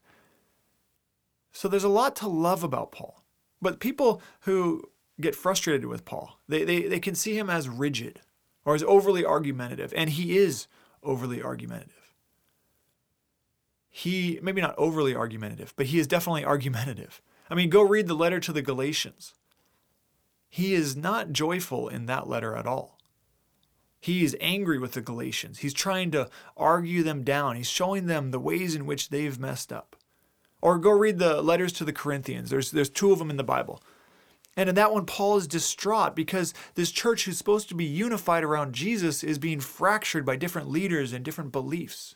So 1.52 1.68
there's 1.68 1.84
a 1.84 1.90
lot 1.90 2.16
to 2.16 2.30
love 2.30 2.64
about 2.64 2.94
Paul. 2.94 3.26
But 3.62 3.82
people 3.82 4.22
who 4.42 4.90
get 5.20 5.36
frustrated 5.36 5.86
with 5.86 6.06
Paul, 6.06 6.40
they, 6.48 6.64
they, 6.64 6.84
they 6.84 7.02
can 7.02 7.14
see 7.14 7.38
him 7.38 7.50
as 7.50 7.68
rigid 7.68 8.22
or 8.64 8.76
as 8.76 8.84
overly 8.84 9.26
argumentative, 9.26 9.94
and 9.98 10.12
he 10.12 10.38
is 10.38 10.68
overly 11.04 11.44
argumentative. 11.44 12.16
He, 13.90 14.40
maybe 14.42 14.62
not 14.62 14.76
overly 14.78 15.14
argumentative, 15.14 15.74
but 15.76 15.88
he 15.88 16.00
is 16.00 16.08
definitely 16.08 16.46
argumentative. 16.46 17.22
I 17.50 17.56
mean, 17.56 17.70
go 17.70 17.82
read 17.82 18.08
the 18.08 18.14
letter 18.14 18.40
to 18.40 18.54
the 18.54 18.62
Galatians. 18.62 19.34
He 20.50 20.74
is 20.74 20.96
not 20.96 21.32
joyful 21.32 21.88
in 21.88 22.08
that 22.08 22.28
letter 22.28 22.56
at 22.56 22.66
all. 22.66 22.98
He 24.00 24.24
is 24.24 24.36
angry 24.40 24.80
with 24.80 24.94
the 24.94 25.02
Galatians. 25.02 25.60
He's 25.60 25.74
trying 25.74 26.12
to 26.12 26.30
argue 26.58 27.04
them 27.04 27.24
down. 27.24 27.56
He's 27.56 27.70
showing 27.70 28.08
them 28.08 28.32
the 28.32 28.40
ways 28.40 28.74
in 28.74 28.86
which 28.86 29.10
they've 29.10 29.40
messed 29.40 29.72
up. 29.72 29.96
Or 30.62 30.78
go 30.78 30.92
read 30.92 31.20
the 31.20 31.42
letters 31.42 31.74
to 31.74 31.86
the 31.86 31.94
Corinthians. 31.94 32.50
There's, 32.50 32.72
there's 32.72 32.90
two 32.90 33.12
of 33.12 33.20
them 33.20 33.30
in 33.30 33.38
the 33.38 33.44
Bible. 33.44 33.82
And 34.58 34.68
in 34.68 34.76
that 34.76 34.92
one, 34.92 35.06
Paul 35.06 35.38
is 35.38 35.48
distraught 35.48 36.16
because 36.16 36.54
this 36.76 36.92
church, 36.92 37.26
who's 37.26 37.38
supposed 37.38 37.70
to 37.70 37.76
be 37.76 37.86
unified 37.86 38.44
around 38.44 38.74
Jesus, 38.74 39.24
is 39.24 39.38
being 39.38 39.60
fractured 39.60 40.26
by 40.26 40.36
different 40.36 40.70
leaders 40.70 41.14
and 41.14 41.24
different 41.24 41.52
beliefs. 41.52 42.16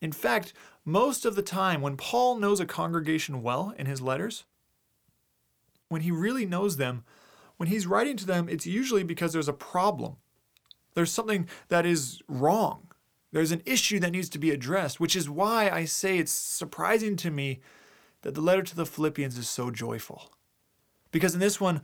In 0.00 0.12
fact, 0.12 0.52
most 0.84 1.24
of 1.24 1.34
the 1.34 1.42
time, 1.42 1.80
when 1.80 1.96
Paul 1.96 2.36
knows 2.36 2.60
a 2.60 2.66
congregation 2.66 3.42
well 3.42 3.74
in 3.78 3.86
his 3.86 4.00
letters, 4.00 4.44
when 5.94 6.02
he 6.02 6.10
really 6.10 6.44
knows 6.44 6.76
them, 6.76 7.04
when 7.56 7.68
he's 7.68 7.86
writing 7.86 8.16
to 8.16 8.26
them, 8.26 8.48
it's 8.48 8.66
usually 8.66 9.04
because 9.04 9.32
there's 9.32 9.48
a 9.48 9.52
problem. 9.52 10.16
There's 10.94 11.12
something 11.12 11.48
that 11.68 11.86
is 11.86 12.20
wrong. 12.26 12.88
There's 13.30 13.52
an 13.52 13.62
issue 13.64 14.00
that 14.00 14.10
needs 14.10 14.28
to 14.30 14.40
be 14.40 14.50
addressed, 14.50 14.98
which 14.98 15.14
is 15.14 15.30
why 15.30 15.70
I 15.70 15.84
say 15.84 16.18
it's 16.18 16.32
surprising 16.32 17.14
to 17.18 17.30
me 17.30 17.60
that 18.22 18.34
the 18.34 18.40
letter 18.40 18.62
to 18.62 18.74
the 18.74 18.84
Philippians 18.84 19.38
is 19.38 19.48
so 19.48 19.70
joyful. 19.70 20.32
Because 21.12 21.32
in 21.32 21.38
this 21.38 21.60
one, 21.60 21.80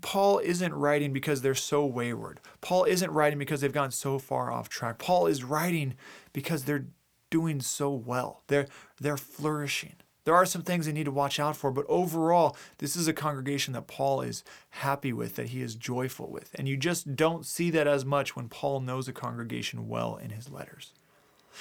Paul 0.00 0.38
isn't 0.38 0.72
writing 0.72 1.12
because 1.12 1.42
they're 1.42 1.54
so 1.54 1.84
wayward. 1.84 2.40
Paul 2.62 2.84
isn't 2.84 3.10
writing 3.10 3.38
because 3.38 3.60
they've 3.60 3.70
gone 3.70 3.90
so 3.90 4.18
far 4.18 4.50
off 4.50 4.70
track. 4.70 4.98
Paul 4.98 5.26
is 5.26 5.44
writing 5.44 5.96
because 6.32 6.64
they're 6.64 6.86
doing 7.28 7.60
so 7.60 7.90
well. 7.92 8.42
They're 8.46 8.68
they're 8.98 9.18
flourishing. 9.18 9.96
There 10.30 10.36
are 10.36 10.46
some 10.46 10.62
things 10.62 10.86
they 10.86 10.92
need 10.92 11.06
to 11.06 11.10
watch 11.10 11.40
out 11.40 11.56
for, 11.56 11.72
but 11.72 11.84
overall, 11.88 12.56
this 12.78 12.94
is 12.94 13.08
a 13.08 13.12
congregation 13.12 13.74
that 13.74 13.88
Paul 13.88 14.20
is 14.20 14.44
happy 14.68 15.12
with, 15.12 15.34
that 15.34 15.48
he 15.48 15.60
is 15.60 15.74
joyful 15.74 16.30
with. 16.30 16.52
And 16.54 16.68
you 16.68 16.76
just 16.76 17.16
don't 17.16 17.44
see 17.44 17.68
that 17.70 17.88
as 17.88 18.04
much 18.04 18.36
when 18.36 18.48
Paul 18.48 18.78
knows 18.78 19.08
a 19.08 19.12
congregation 19.12 19.88
well 19.88 20.14
in 20.14 20.30
his 20.30 20.48
letters. 20.48 20.92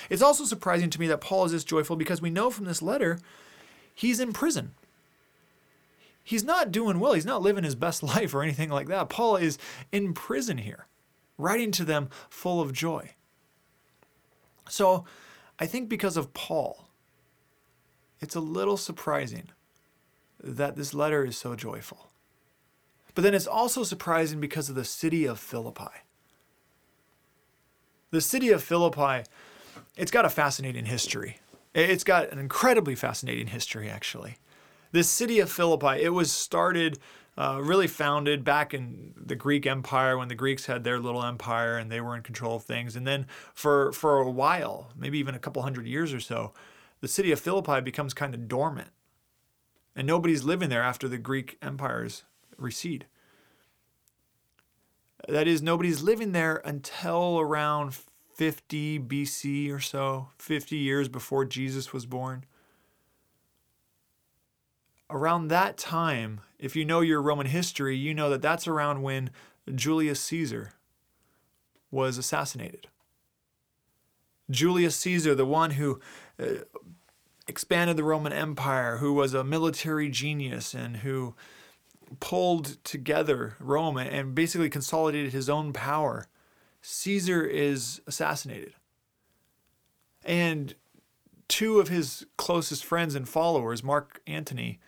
It's 0.08 0.22
also 0.22 0.46
surprising 0.46 0.92
to 0.92 1.00
me 1.00 1.08
that 1.08 1.20
Paul 1.20 1.46
is 1.46 1.52
this 1.52 1.64
joyful 1.64 1.96
because 1.96 2.22
we 2.22 2.30
know 2.30 2.52
from 2.52 2.66
this 2.66 2.84
letter 2.84 3.18
he's 3.96 4.20
in 4.20 4.34
prison. 4.34 4.76
He's 6.24 6.44
not 6.44 6.72
doing 6.72 7.00
well. 7.00 7.14
He's 7.14 7.26
not 7.26 7.42
living 7.42 7.64
his 7.64 7.74
best 7.74 8.04
life 8.14 8.36
or 8.36 8.44
anything 8.44 8.70
like 8.70 8.88
that. 8.90 9.10
Paul 9.10 9.36
is 9.36 9.58
in 9.92 10.14
prison 10.14 10.60
here, 10.60 10.86
writing 11.40 11.72
to 11.72 11.84
them 11.84 12.12
full 12.30 12.62
of 12.62 12.72
joy. 12.72 13.16
So 14.70 15.06
I 15.58 15.66
think 15.66 15.90
because 15.90 16.18
of 16.18 16.36
Paul, 16.36 16.89
it's 18.20 18.36
a 18.36 18.40
little 18.40 18.78
surprising 18.78 19.50
that 20.44 20.76
this 20.76 20.94
letter 20.94 21.26
is 21.26 21.38
so 21.38 21.56
joyful. 21.56 22.10
But 23.16 23.24
then 23.24 23.34
it's 23.34 23.48
also 23.48 23.84
surprising 23.84 24.40
because 24.40 24.70
of 24.70 24.76
the 24.76 24.86
city 24.86 25.26
of 25.26 25.40
Philippi. 25.40 26.04
The 28.12 28.22
city 28.22 28.50
of 28.50 28.64
Philippi, 28.64 29.28
it's 29.98 30.12
got 30.12 30.26
a 30.26 30.30
fascinating 30.30 30.86
history. 30.86 31.40
It's 31.74 32.04
got 32.04 32.32
an 32.32 32.40
incredibly 32.40 32.96
fascinating 32.96 33.48
history, 33.48 33.90
actually. 33.90 34.38
This 34.92 35.08
city 35.08 35.40
of 35.40 35.52
Philippi, 35.52 36.02
it 36.02 36.10
was 36.10 36.32
started, 36.32 36.98
uh, 37.38 37.60
really 37.62 37.88
founded 37.88 38.44
back 38.44 38.74
in 38.74 39.14
the 39.16 39.36
Greek 39.36 39.68
Empire 39.68 40.18
when 40.18 40.28
the 40.28 40.36
Greeks 40.36 40.66
had 40.66 40.84
their 40.84 41.00
little 41.00 41.24
empire 41.24 41.78
and 41.78 41.92
they 41.92 42.02
were 42.02 42.16
in 42.16 42.24
control 42.24 42.56
of 42.56 42.64
things. 42.64 42.96
And 42.96 43.06
then 43.06 43.28
for, 43.54 43.92
for 43.92 44.18
a 44.18 44.30
while, 44.30 44.90
maybe 44.98 45.20
even 45.20 45.36
a 45.36 45.40
couple 45.40 45.62
hundred 45.62 45.86
years 45.86 46.14
or 46.14 46.20
so, 46.20 46.54
the 47.02 47.08
city 47.08 47.32
of 47.32 47.40
Philippi 47.40 47.82
becomes 47.82 48.14
kind 48.14 48.34
of 48.34 48.48
dormant. 48.48 48.90
And 49.96 50.06
nobody's 50.08 50.44
living 50.44 50.70
there 50.70 50.84
after 50.84 51.08
the 51.08 51.18
Greek 51.18 51.58
empires 51.62 52.24
recede. 52.58 53.06
That 55.28 55.48
is, 55.48 55.62
nobody's 55.62 56.02
living 56.02 56.32
there 56.32 56.62
until 56.64 57.40
around 57.40 57.98
50 58.36 59.00
BC 59.00 59.72
or 59.72 59.80
so, 59.80 60.30
50 60.38 60.78
years 60.78 61.10
before 61.10 61.44
Jesus 61.46 61.92
was 61.92 62.06
born. 62.06 62.46
Around 65.10 65.48
that 65.48 65.78
time, 65.78 66.42
if 66.58 66.76
you 66.76 66.86
know 66.86 67.02
your 67.02 67.22
Roman 67.22 67.48
history, 67.48 67.98
you 67.98 68.14
know 68.14 68.30
that 68.30 68.42
that's 68.42 68.68
around 68.68 69.02
when 69.02 69.32
Julius 69.74 70.22
Caesar 70.22 70.74
was 71.92 72.18
assassinated. 72.18 72.88
Julius 74.50 74.96
Caesar, 74.98 75.36
the 75.36 75.46
one 75.46 75.72
who 75.72 76.00
uh, 76.40 76.64
expanded 77.48 77.98
the 77.98 78.04
Roman 78.04 78.34
Empire, 78.34 78.98
who 78.98 79.14
was 79.14 79.34
a 79.34 79.44
military 79.44 80.10
genius 80.10 80.74
and 80.74 80.98
who 80.98 81.36
pulled 82.20 82.84
together 82.84 83.56
Rome 83.60 83.98
and 83.98 84.34
basically 84.34 84.70
consolidated 84.70 85.34
his 85.34 85.50
own 85.50 85.74
power, 85.74 86.28
Caesar 86.82 87.44
is 87.44 88.02
assassinated. 88.08 88.74
And 90.24 90.76
two 91.48 91.80
of 91.80 91.90
his 91.90 92.26
closest 92.38 92.86
friends 92.86 93.16
and 93.16 93.28
followers, 93.28 93.84
Mark 93.84 94.22
Antony 94.28 94.80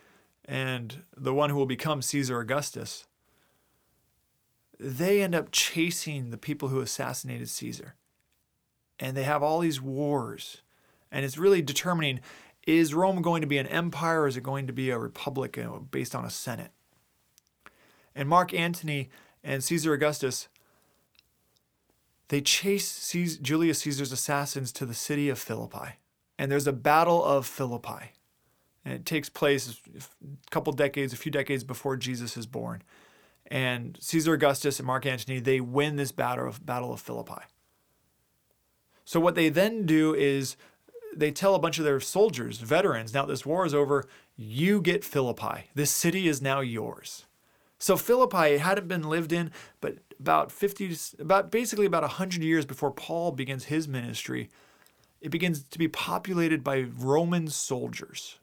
and 0.44 1.02
the 1.16 1.34
one 1.34 1.50
who 1.50 1.56
will 1.56 1.66
become 1.66 2.02
Caesar 2.02 2.40
Augustus, 2.40 3.06
they 4.78 5.22
end 5.22 5.34
up 5.34 5.52
chasing 5.52 6.30
the 6.30 6.38
people 6.38 6.68
who 6.68 6.80
assassinated 6.80 7.48
Caesar 7.48 7.94
and 8.98 9.16
they 9.16 9.24
have 9.24 9.42
all 9.42 9.60
these 9.60 9.80
wars. 9.80 10.62
And 11.10 11.24
it's 11.24 11.38
really 11.38 11.62
determining 11.62 12.20
is 12.66 12.94
Rome 12.94 13.22
going 13.22 13.40
to 13.40 13.46
be 13.46 13.58
an 13.58 13.66
empire 13.66 14.22
or 14.22 14.28
is 14.28 14.36
it 14.36 14.42
going 14.42 14.66
to 14.68 14.72
be 14.72 14.90
a 14.90 14.98
republic 14.98 15.58
based 15.90 16.14
on 16.14 16.24
a 16.24 16.30
senate? 16.30 16.70
And 18.14 18.28
Mark 18.28 18.54
Antony 18.54 19.10
and 19.42 19.64
Caesar 19.64 19.92
Augustus, 19.92 20.48
they 22.28 22.40
chase 22.40 23.10
Julius 23.42 23.80
Caesar's 23.80 24.12
assassins 24.12 24.70
to 24.72 24.86
the 24.86 24.94
city 24.94 25.28
of 25.28 25.38
Philippi. 25.38 25.96
And 26.38 26.50
there's 26.50 26.66
a 26.66 26.72
battle 26.72 27.24
of 27.24 27.46
Philippi. 27.46 28.12
And 28.84 28.94
it 28.94 29.06
takes 29.06 29.28
place 29.28 29.80
a 29.94 30.50
couple 30.50 30.72
decades, 30.72 31.12
a 31.12 31.16
few 31.16 31.32
decades 31.32 31.64
before 31.64 31.96
Jesus 31.96 32.36
is 32.36 32.46
born. 32.46 32.82
And 33.46 33.98
Caesar 34.00 34.34
Augustus 34.34 34.78
and 34.78 34.86
Mark 34.86 35.04
Antony, 35.04 35.40
they 35.40 35.60
win 35.60 35.96
this 35.96 36.12
battle 36.12 36.48
of, 36.48 36.64
battle 36.64 36.92
of 36.92 37.00
Philippi. 37.00 37.42
So 39.04 39.20
what 39.20 39.34
they 39.34 39.48
then 39.48 39.84
do 39.86 40.14
is 40.14 40.56
they 41.14 41.30
tell 41.30 41.54
a 41.54 41.58
bunch 41.58 41.78
of 41.78 41.84
their 41.84 42.00
soldiers, 42.00 42.58
veterans, 42.58 43.12
now 43.12 43.26
this 43.26 43.44
war 43.44 43.66
is 43.66 43.74
over, 43.74 44.06
you 44.36 44.80
get 44.80 45.04
Philippi. 45.04 45.68
This 45.74 45.90
city 45.90 46.28
is 46.28 46.40
now 46.40 46.60
yours. 46.60 47.26
So 47.78 47.96
Philippi 47.96 48.58
hadn't 48.58 48.88
been 48.88 49.02
lived 49.02 49.32
in, 49.32 49.50
but 49.80 49.96
about 50.18 50.52
50, 50.52 50.96
about 51.18 51.50
basically 51.50 51.84
about 51.84 52.02
100 52.02 52.42
years 52.42 52.64
before 52.64 52.92
Paul 52.92 53.32
begins 53.32 53.64
his 53.64 53.88
ministry, 53.88 54.48
it 55.20 55.30
begins 55.30 55.64
to 55.64 55.78
be 55.78 55.88
populated 55.88 56.62
by 56.62 56.82
Roman 56.82 57.48
soldiers. 57.48 58.38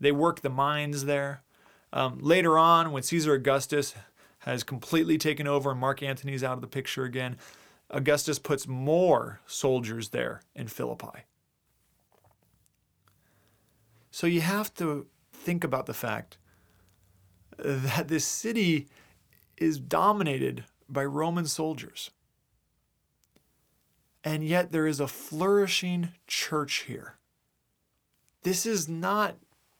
They 0.00 0.12
work 0.12 0.40
the 0.40 0.50
mines 0.50 1.04
there. 1.04 1.42
Um, 1.92 2.18
later 2.20 2.58
on, 2.58 2.92
when 2.92 3.02
Caesar 3.02 3.34
Augustus 3.34 3.94
has 4.40 4.62
completely 4.62 5.18
taken 5.18 5.46
over 5.46 5.70
and 5.70 5.80
Mark 5.80 6.02
Antony's 6.02 6.44
out 6.44 6.54
of 6.54 6.60
the 6.60 6.66
picture 6.66 7.04
again, 7.04 7.36
Augustus 7.90 8.38
puts 8.38 8.66
more 8.66 9.40
soldiers 9.46 10.10
there 10.10 10.42
in 10.54 10.68
Philippi. 10.68 11.24
So 14.10 14.26
you 14.26 14.40
have 14.40 14.74
to 14.74 15.06
think 15.32 15.64
about 15.64 15.86
the 15.86 15.94
fact 15.94 16.38
that 17.58 18.08
this 18.08 18.24
city 18.24 18.88
is 19.56 19.78
dominated 19.78 20.64
by 20.88 21.04
Roman 21.04 21.46
soldiers. 21.46 22.10
And 24.24 24.44
yet 24.44 24.72
there 24.72 24.86
is 24.86 25.00
a 25.00 25.08
flourishing 25.08 26.10
church 26.26 26.84
here. 26.86 27.14
This 28.42 28.66
is 28.66 28.88
not 28.88 29.36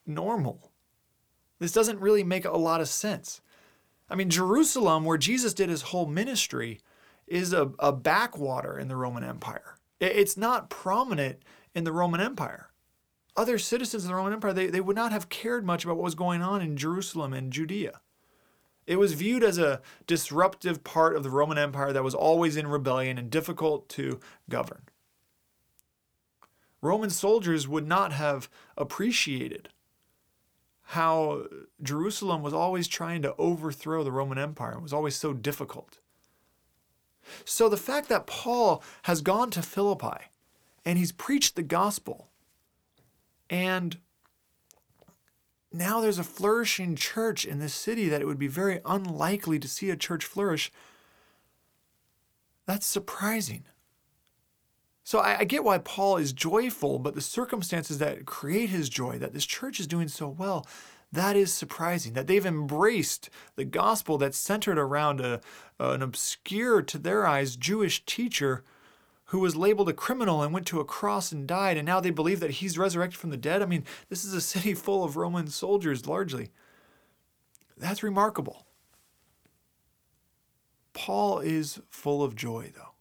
normal. 0.06 0.70
This 1.58 1.72
doesn't 1.72 2.00
really 2.00 2.24
make 2.24 2.44
a 2.44 2.56
lot 2.56 2.80
of 2.80 2.88
sense. 2.88 3.40
I 4.08 4.14
mean, 4.14 4.30
Jerusalem, 4.30 5.04
where 5.04 5.18
Jesus 5.18 5.52
did 5.52 5.68
his 5.68 5.82
whole 5.82 6.06
ministry, 6.06 6.80
is 7.30 7.52
a, 7.52 7.70
a 7.78 7.92
backwater 7.92 8.78
in 8.78 8.88
the 8.88 8.96
Roman 8.96 9.24
Empire. 9.24 9.76
It's 10.00 10.36
not 10.36 10.70
prominent 10.70 11.42
in 11.74 11.84
the 11.84 11.92
Roman 11.92 12.20
Empire. 12.20 12.70
other 13.36 13.58
citizens 13.58 14.04
of 14.04 14.08
the 14.08 14.14
Roman 14.16 14.32
Empire, 14.32 14.52
they, 14.52 14.66
they 14.66 14.80
would 14.80 14.96
not 14.96 15.12
have 15.12 15.28
cared 15.28 15.64
much 15.64 15.84
about 15.84 15.96
what 15.96 16.04
was 16.04 16.14
going 16.16 16.42
on 16.42 16.60
in 16.60 16.76
Jerusalem 16.76 17.32
and 17.32 17.52
Judea. 17.52 18.00
It 18.86 18.98
was 18.98 19.12
viewed 19.12 19.44
as 19.44 19.58
a 19.58 19.80
disruptive 20.06 20.82
part 20.82 21.14
of 21.14 21.22
the 21.22 21.30
Roman 21.30 21.58
Empire 21.58 21.92
that 21.92 22.02
was 22.02 22.14
always 22.14 22.56
in 22.56 22.66
rebellion 22.66 23.18
and 23.18 23.30
difficult 23.30 23.88
to 23.90 24.18
govern. 24.48 24.82
Roman 26.80 27.10
soldiers 27.10 27.68
would 27.68 27.86
not 27.86 28.12
have 28.12 28.48
appreciated 28.76 29.68
how 30.82 31.44
Jerusalem 31.82 32.40
was 32.40 32.54
always 32.54 32.88
trying 32.88 33.20
to 33.22 33.34
overthrow 33.36 34.02
the 34.02 34.12
Roman 34.12 34.38
Empire. 34.38 34.72
and 34.72 34.82
was 34.82 34.92
always 34.92 35.16
so 35.16 35.34
difficult. 35.34 35.98
So 37.44 37.68
the 37.68 37.76
fact 37.76 38.08
that 38.08 38.26
Paul 38.26 38.82
has 39.02 39.20
gone 39.20 39.50
to 39.50 39.62
Philippi 39.62 40.26
and 40.84 40.98
he's 40.98 41.12
preached 41.12 41.56
the 41.56 41.62
gospel, 41.62 42.28
and 43.50 43.98
now 45.72 46.00
there's 46.00 46.18
a 46.18 46.24
flourishing 46.24 46.96
church 46.96 47.44
in 47.44 47.58
this 47.58 47.74
city 47.74 48.08
that 48.08 48.20
it 48.22 48.26
would 48.26 48.38
be 48.38 48.48
very 48.48 48.80
unlikely 48.84 49.58
to 49.58 49.68
see 49.68 49.90
a 49.90 49.96
church 49.96 50.24
flourish. 50.24 50.72
That's 52.66 52.86
surprising. 52.86 53.64
So 55.04 55.20
I, 55.20 55.38
I, 55.38 55.44
get 55.44 55.64
why 55.64 55.78
Paul 55.78 56.18
is 56.18 56.34
joyful, 56.34 56.98
but 56.98 57.14
the 57.14 57.22
circumstances 57.22 57.96
that 57.96 58.26
create 58.26 58.68
his 58.68 58.90
joy, 58.90 59.18
that 59.18 59.32
this 59.32 59.46
church 59.46 59.80
is 59.80 59.86
doing 59.86 60.08
so 60.08 60.28
well, 60.28 60.66
that 61.12 61.36
is 61.36 61.52
surprising. 61.52 62.12
That 62.12 62.26
they've 62.26 62.44
embraced 62.44 63.30
the 63.56 63.64
gospel 63.64 64.18
that's 64.18 64.38
centered 64.38 64.78
around 64.78 65.20
a, 65.20 65.40
an 65.78 66.02
obscure, 66.02 66.82
to 66.82 66.98
their 66.98 67.26
eyes, 67.26 67.56
Jewish 67.56 68.04
teacher 68.04 68.64
who 69.28 69.40
was 69.40 69.56
labeled 69.56 69.90
a 69.90 69.92
criminal 69.92 70.42
and 70.42 70.54
went 70.54 70.66
to 70.66 70.80
a 70.80 70.84
cross 70.86 71.32
and 71.32 71.46
died, 71.46 71.76
and 71.76 71.84
now 71.84 72.00
they 72.00 72.10
believe 72.10 72.40
that 72.40 72.50
he's 72.50 72.78
resurrected 72.78 73.20
from 73.20 73.28
the 73.28 73.36
dead. 73.36 73.60
I 73.60 73.66
mean, 73.66 73.84
this 74.08 74.24
is 74.24 74.32
a 74.32 74.40
city 74.40 74.72
full 74.72 75.04
of 75.04 75.16
Roman 75.16 75.48
soldiers 75.48 76.06
largely. 76.06 76.50
That's 77.76 78.02
remarkable. 78.02 78.66
Paul 80.94 81.40
is 81.40 81.80
full 81.90 82.22
of 82.22 82.34
joy, 82.34 82.72
though. 82.74 82.94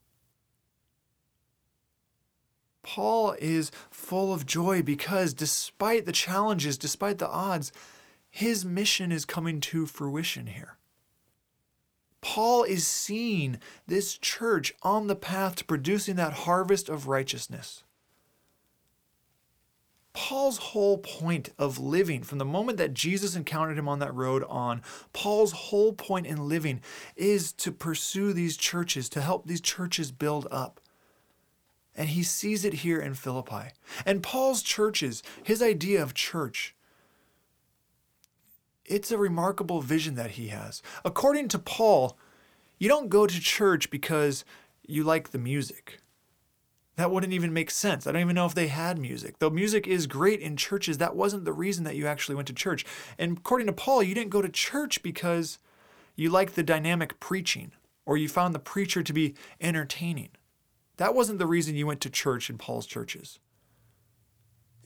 Paul 2.83 3.35
is 3.39 3.71
full 3.89 4.33
of 4.33 4.45
joy 4.45 4.81
because 4.81 5.33
despite 5.33 6.05
the 6.05 6.11
challenges, 6.11 6.77
despite 6.77 7.17
the 7.17 7.27
odds, 7.27 7.71
his 8.37 8.63
mission 8.63 9.11
is 9.11 9.25
coming 9.25 9.59
to 9.59 9.87
fruition 9.87 10.45
here. 10.45 10.77
Paul 12.21 12.65
is 12.65 12.85
seeing 12.85 13.57
this 13.87 14.15
church 14.15 14.75
on 14.83 15.07
the 15.07 15.15
path 15.15 15.55
to 15.55 15.65
producing 15.65 16.17
that 16.17 16.33
harvest 16.33 16.87
of 16.87 17.07
righteousness. 17.07 17.83
Paul's 20.13 20.59
whole 20.59 20.99
point 20.99 21.49
of 21.57 21.79
living, 21.79 22.21
from 22.21 22.37
the 22.37 22.45
moment 22.45 22.77
that 22.77 22.93
Jesus 22.93 23.35
encountered 23.35 23.79
him 23.79 23.89
on 23.89 23.97
that 23.99 24.13
road 24.13 24.43
on, 24.47 24.83
Paul's 25.13 25.53
whole 25.53 25.93
point 25.93 26.27
in 26.27 26.47
living 26.47 26.81
is 27.15 27.51
to 27.53 27.71
pursue 27.71 28.33
these 28.33 28.55
churches, 28.55 29.09
to 29.09 29.21
help 29.21 29.47
these 29.47 29.61
churches 29.61 30.11
build 30.11 30.47
up. 30.51 30.79
And 31.95 32.09
he 32.09 32.21
sees 32.21 32.65
it 32.65 32.75
here 32.75 32.99
in 32.99 33.15
Philippi. 33.15 33.71
And 34.05 34.21
Paul's 34.21 34.61
churches, 34.61 35.23
his 35.43 35.59
idea 35.59 36.03
of 36.03 36.13
church, 36.13 36.75
it's 38.87 39.11
a 39.11 39.17
remarkable 39.17 39.81
vision 39.81 40.15
that 40.15 40.31
he 40.31 40.47
has. 40.47 40.81
According 41.03 41.49
to 41.49 41.59
Paul, 41.59 42.17
you 42.79 42.87
don't 42.87 43.09
go 43.09 43.27
to 43.27 43.39
church 43.39 43.89
because 43.89 44.45
you 44.85 45.03
like 45.03 45.31
the 45.31 45.37
music. 45.37 45.99
That 46.95 47.11
wouldn't 47.11 47.33
even 47.33 47.53
make 47.53 47.69
sense. 47.69 48.07
I 48.07 48.11
don't 48.11 48.21
even 48.21 48.35
know 48.35 48.47
if 48.47 48.55
they 48.55 48.67
had 48.67 48.97
music. 48.97 49.37
Though 49.37 49.51
music 49.51 49.85
is 49.85 50.07
great 50.07 50.39
in 50.39 50.57
churches, 50.57 50.97
that 50.97 51.15
wasn't 51.15 51.45
the 51.45 51.53
reason 51.53 51.83
that 51.83 51.95
you 51.95 52.07
actually 52.07 52.35
went 52.35 52.47
to 52.47 52.53
church. 52.53 52.85
And 53.19 53.37
according 53.37 53.67
to 53.67 53.73
Paul, 53.73 54.01
you 54.01 54.15
didn't 54.15 54.31
go 54.31 54.41
to 54.41 54.49
church 54.49 55.03
because 55.03 55.59
you 56.15 56.29
liked 56.29 56.55
the 56.55 56.63
dynamic 56.63 57.19
preaching 57.19 57.71
or 58.05 58.17
you 58.17 58.27
found 58.27 58.55
the 58.55 58.59
preacher 58.59 59.03
to 59.03 59.13
be 59.13 59.35
entertaining. 59.61 60.29
That 60.95 61.13
wasn't 61.13 61.37
the 61.37 61.45
reason 61.45 61.75
you 61.75 61.85
went 61.85 62.01
to 62.01 62.09
church 62.09 62.49
in 62.49 62.57
Paul's 62.57 62.87
churches 62.87 63.39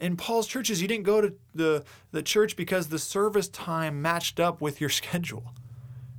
in 0.01 0.17
Paul's 0.17 0.47
churches, 0.47 0.81
you 0.81 0.87
didn't 0.87 1.03
go 1.03 1.21
to 1.21 1.33
the, 1.53 1.85
the 2.11 2.23
church 2.23 2.55
because 2.55 2.87
the 2.87 2.99
service 2.99 3.47
time 3.47 4.01
matched 4.01 4.39
up 4.39 4.59
with 4.59 4.81
your 4.81 4.89
schedule. 5.01 5.53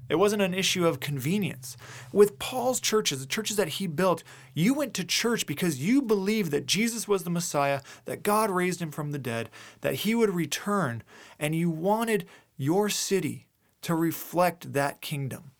It 0.09 0.16
wasn't 0.16 0.42
an 0.42 0.53
issue 0.53 0.87
of 0.87 1.01
convenience. 1.01 1.77
With 2.12 2.38
Paul's 2.38 2.81
churches, 2.81 3.21
the 3.21 3.27
churches 3.27 3.57
that 3.57 3.68
he 3.68 3.87
built, 3.87 4.23
you 4.53 4.75
went 4.75 4.92
to 4.95 5.05
church 5.05 5.47
because 5.47 5.81
you 5.81 6.03
believed 6.03 6.51
that 6.51 6.66
Jesus 6.66 7.09
was 7.09 7.25
the 7.25 7.31
Messiah, 7.31 7.81
that 8.05 8.23
God 8.23 8.51
raised 8.51 8.83
him 8.83 8.90
from 8.90 9.12
the 9.12 9.18
dead, 9.18 9.49
that 9.81 9.95
he 9.95 10.14
would 10.14 10.31
return, 10.31 11.03
and 11.38 11.55
you 11.55 11.71
wanted 11.71 12.27
your 12.59 12.88
city 12.90 13.47
to 13.81 13.95
reflect 13.95 14.75
that 14.75 15.01
kingdom 15.01 15.52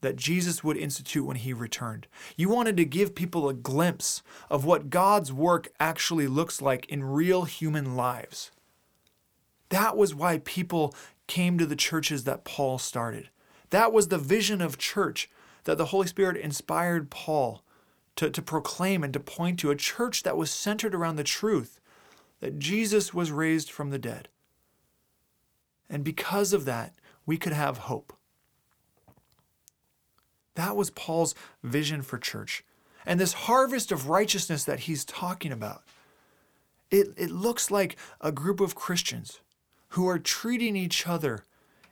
that 0.00 0.16
Jesus 0.16 0.62
would 0.62 0.76
institute 0.76 1.24
when 1.24 1.36
he 1.36 1.52
returned. 1.52 2.06
You 2.36 2.48
wanted 2.48 2.76
to 2.76 2.84
give 2.84 3.14
people 3.14 3.48
a 3.48 3.54
glimpse 3.54 4.22
of 4.48 4.64
what 4.64 4.90
God's 4.90 5.32
work 5.32 5.68
actually 5.80 6.26
looks 6.26 6.62
like 6.62 6.86
in 6.86 7.04
real 7.04 7.44
human 7.44 7.96
lives. 7.96 8.50
That 9.70 9.96
was 9.96 10.14
why 10.14 10.38
people 10.38 10.94
came 11.26 11.58
to 11.58 11.66
the 11.66 11.76
churches 11.76 12.24
that 12.24 12.44
Paul 12.44 12.78
started. 12.78 13.28
That 13.70 13.92
was 13.92 14.08
the 14.08 14.18
vision 14.18 14.60
of 14.60 14.78
church 14.78 15.28
that 15.64 15.76
the 15.76 15.86
Holy 15.86 16.06
Spirit 16.06 16.36
inspired 16.38 17.10
Paul 17.10 17.62
to, 18.16 18.30
to 18.30 18.42
proclaim 18.42 19.04
and 19.04 19.12
to 19.12 19.20
point 19.20 19.58
to 19.60 19.70
a 19.70 19.76
church 19.76 20.22
that 20.22 20.36
was 20.36 20.50
centered 20.50 20.94
around 20.94 21.16
the 21.16 21.24
truth 21.24 21.80
that 22.40 22.58
Jesus 22.58 23.12
was 23.12 23.30
raised 23.30 23.70
from 23.70 23.90
the 23.90 23.98
dead. 23.98 24.28
And 25.90 26.04
because 26.04 26.52
of 26.52 26.64
that, 26.64 26.94
we 27.26 27.36
could 27.36 27.52
have 27.52 27.78
hope. 27.78 28.17
That 30.58 30.74
was 30.74 30.90
Paul's 30.90 31.36
vision 31.62 32.02
for 32.02 32.18
church. 32.18 32.64
And 33.06 33.20
this 33.20 33.32
harvest 33.32 33.92
of 33.92 34.08
righteousness 34.08 34.64
that 34.64 34.80
he's 34.80 35.04
talking 35.04 35.52
about, 35.52 35.84
it, 36.90 37.14
it 37.16 37.30
looks 37.30 37.70
like 37.70 37.96
a 38.20 38.32
group 38.32 38.60
of 38.60 38.74
Christians 38.74 39.38
who 39.90 40.08
are 40.08 40.18
treating 40.18 40.74
each 40.74 41.06
other 41.06 41.44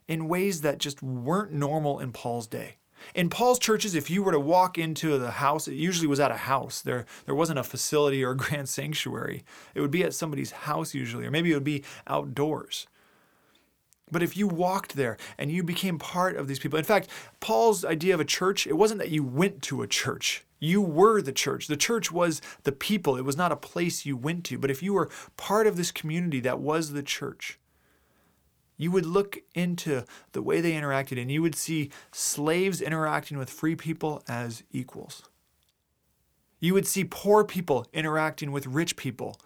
in 0.08 0.26
ways 0.26 0.62
that 0.62 0.78
just 0.78 1.00
weren't 1.00 1.52
normal 1.52 2.00
in 2.00 2.10
Paul's 2.10 2.48
day. 2.48 2.74
In 3.14 3.30
Paul's 3.30 3.60
churches, 3.60 3.94
if 3.94 4.10
you 4.10 4.24
were 4.24 4.32
to 4.32 4.40
walk 4.40 4.78
into 4.78 5.16
the 5.16 5.30
house, 5.30 5.68
it 5.68 5.74
usually 5.74 6.08
was 6.08 6.18
at 6.18 6.32
a 6.32 6.36
house. 6.36 6.82
There, 6.82 7.06
there 7.24 7.36
wasn't 7.36 7.60
a 7.60 7.62
facility 7.62 8.24
or 8.24 8.32
a 8.32 8.36
grand 8.44 8.68
sanctuary. 8.68 9.44
It 9.76 9.80
would 9.80 9.92
be 9.92 10.02
at 10.02 10.12
somebody's 10.12 10.50
house 10.50 10.92
usually, 10.92 11.24
or 11.24 11.30
maybe 11.30 11.52
it 11.52 11.54
would 11.54 11.62
be 11.62 11.84
outdoors. 12.08 12.88
But 14.10 14.22
if 14.22 14.36
you 14.36 14.46
walked 14.46 14.94
there 14.94 15.16
and 15.36 15.50
you 15.50 15.62
became 15.62 15.98
part 15.98 16.36
of 16.36 16.46
these 16.46 16.60
people, 16.60 16.78
in 16.78 16.84
fact, 16.84 17.08
Paul's 17.40 17.84
idea 17.84 18.14
of 18.14 18.20
a 18.20 18.24
church, 18.24 18.66
it 18.66 18.74
wasn't 18.74 19.00
that 19.00 19.10
you 19.10 19.24
went 19.24 19.62
to 19.62 19.82
a 19.82 19.88
church. 19.88 20.44
You 20.60 20.80
were 20.80 21.20
the 21.20 21.32
church. 21.32 21.66
The 21.66 21.76
church 21.76 22.12
was 22.12 22.40
the 22.62 22.72
people. 22.72 23.16
It 23.16 23.24
was 23.24 23.36
not 23.36 23.52
a 23.52 23.56
place 23.56 24.06
you 24.06 24.16
went 24.16 24.44
to. 24.44 24.58
But 24.58 24.70
if 24.70 24.82
you 24.82 24.94
were 24.94 25.10
part 25.36 25.66
of 25.66 25.76
this 25.76 25.90
community 25.90 26.40
that 26.40 26.60
was 26.60 26.92
the 26.92 27.02
church, 27.02 27.58
you 28.76 28.90
would 28.92 29.06
look 29.06 29.38
into 29.54 30.04
the 30.32 30.42
way 30.42 30.60
they 30.60 30.72
interacted 30.72 31.20
and 31.20 31.30
you 31.30 31.42
would 31.42 31.56
see 31.56 31.90
slaves 32.12 32.80
interacting 32.80 33.38
with 33.38 33.50
free 33.50 33.74
people 33.74 34.22
as 34.28 34.62
equals. 34.70 35.24
You 36.60 36.74
would 36.74 36.86
see 36.86 37.04
poor 37.04 37.44
people 37.44 37.86
interacting 37.92 38.52
with 38.52 38.66
rich 38.66 38.96
people 38.96 39.36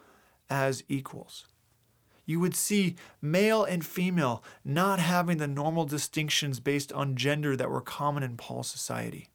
as 0.50 0.84
equals 0.88 1.46
you 2.30 2.38
would 2.38 2.54
see 2.54 2.94
male 3.20 3.64
and 3.64 3.84
female 3.84 4.44
not 4.64 5.00
having 5.00 5.38
the 5.38 5.48
normal 5.48 5.84
distinctions 5.84 6.60
based 6.60 6.92
on 6.92 7.16
gender 7.16 7.56
that 7.56 7.68
were 7.68 7.80
common 7.80 8.22
in 8.22 8.36
Paul's 8.36 8.70
society. 8.70 9.26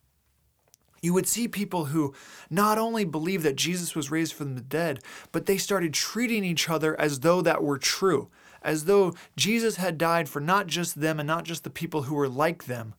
You 1.02 1.14
would 1.14 1.28
see 1.28 1.50
people 1.50 1.86
who 1.86 2.16
not 2.50 2.78
only 2.78 3.04
believed 3.04 3.44
that 3.44 3.58
Jesus 3.58 3.96
was 3.96 4.10
raised 4.10 4.34
from 4.34 4.56
the 4.56 4.62
dead, 4.62 5.02
but 5.34 5.46
they 5.46 5.58
started 5.58 5.94
treating 5.94 6.46
each 6.46 6.70
other 6.70 7.00
as 7.00 7.20
though 7.20 7.42
that 7.42 7.62
were 7.62 7.78
true, 7.78 8.30
as 8.64 8.86
though 8.86 9.14
Jesus 9.36 9.76
had 9.76 9.98
died 9.98 10.30
for 10.30 10.40
not 10.40 10.68
just 10.68 11.02
them 11.02 11.20
and 11.20 11.28
not 11.28 11.44
just 11.44 11.66
the 11.66 11.70
people 11.70 12.04
who 12.04 12.16
were 12.16 12.30
like 12.30 12.64
them, 12.64 12.96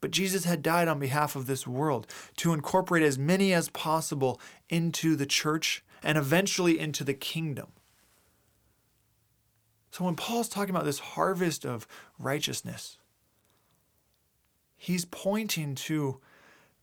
but 0.00 0.12
Jesus 0.12 0.44
had 0.44 0.62
died 0.62 0.88
on 0.88 0.98
behalf 0.98 1.36
of 1.36 1.44
this 1.44 1.66
world 1.66 2.06
to 2.38 2.54
incorporate 2.54 3.02
as 3.02 3.18
many 3.18 3.52
as 3.52 3.68
possible 3.68 4.40
into 4.70 5.14
the 5.14 5.26
church 5.26 5.84
and 6.02 6.16
eventually 6.16 6.80
into 6.80 7.04
the 7.04 7.12
kingdom. 7.12 7.66
So 9.90 10.04
when 10.04 10.14
Paul's 10.14 10.48
talking 10.48 10.74
about 10.74 10.84
this 10.84 11.00
harvest 11.00 11.64
of 11.66 11.86
righteousness, 12.18 12.98
he's 14.76 15.04
pointing 15.04 15.74
to 15.74 16.20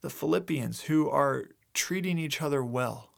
the 0.02 0.10
Philippians 0.10 0.84
who 0.84 1.10
are 1.10 1.46
treating 1.74 2.17
each 2.17 2.41
other 2.41 2.63
well, 2.63 3.12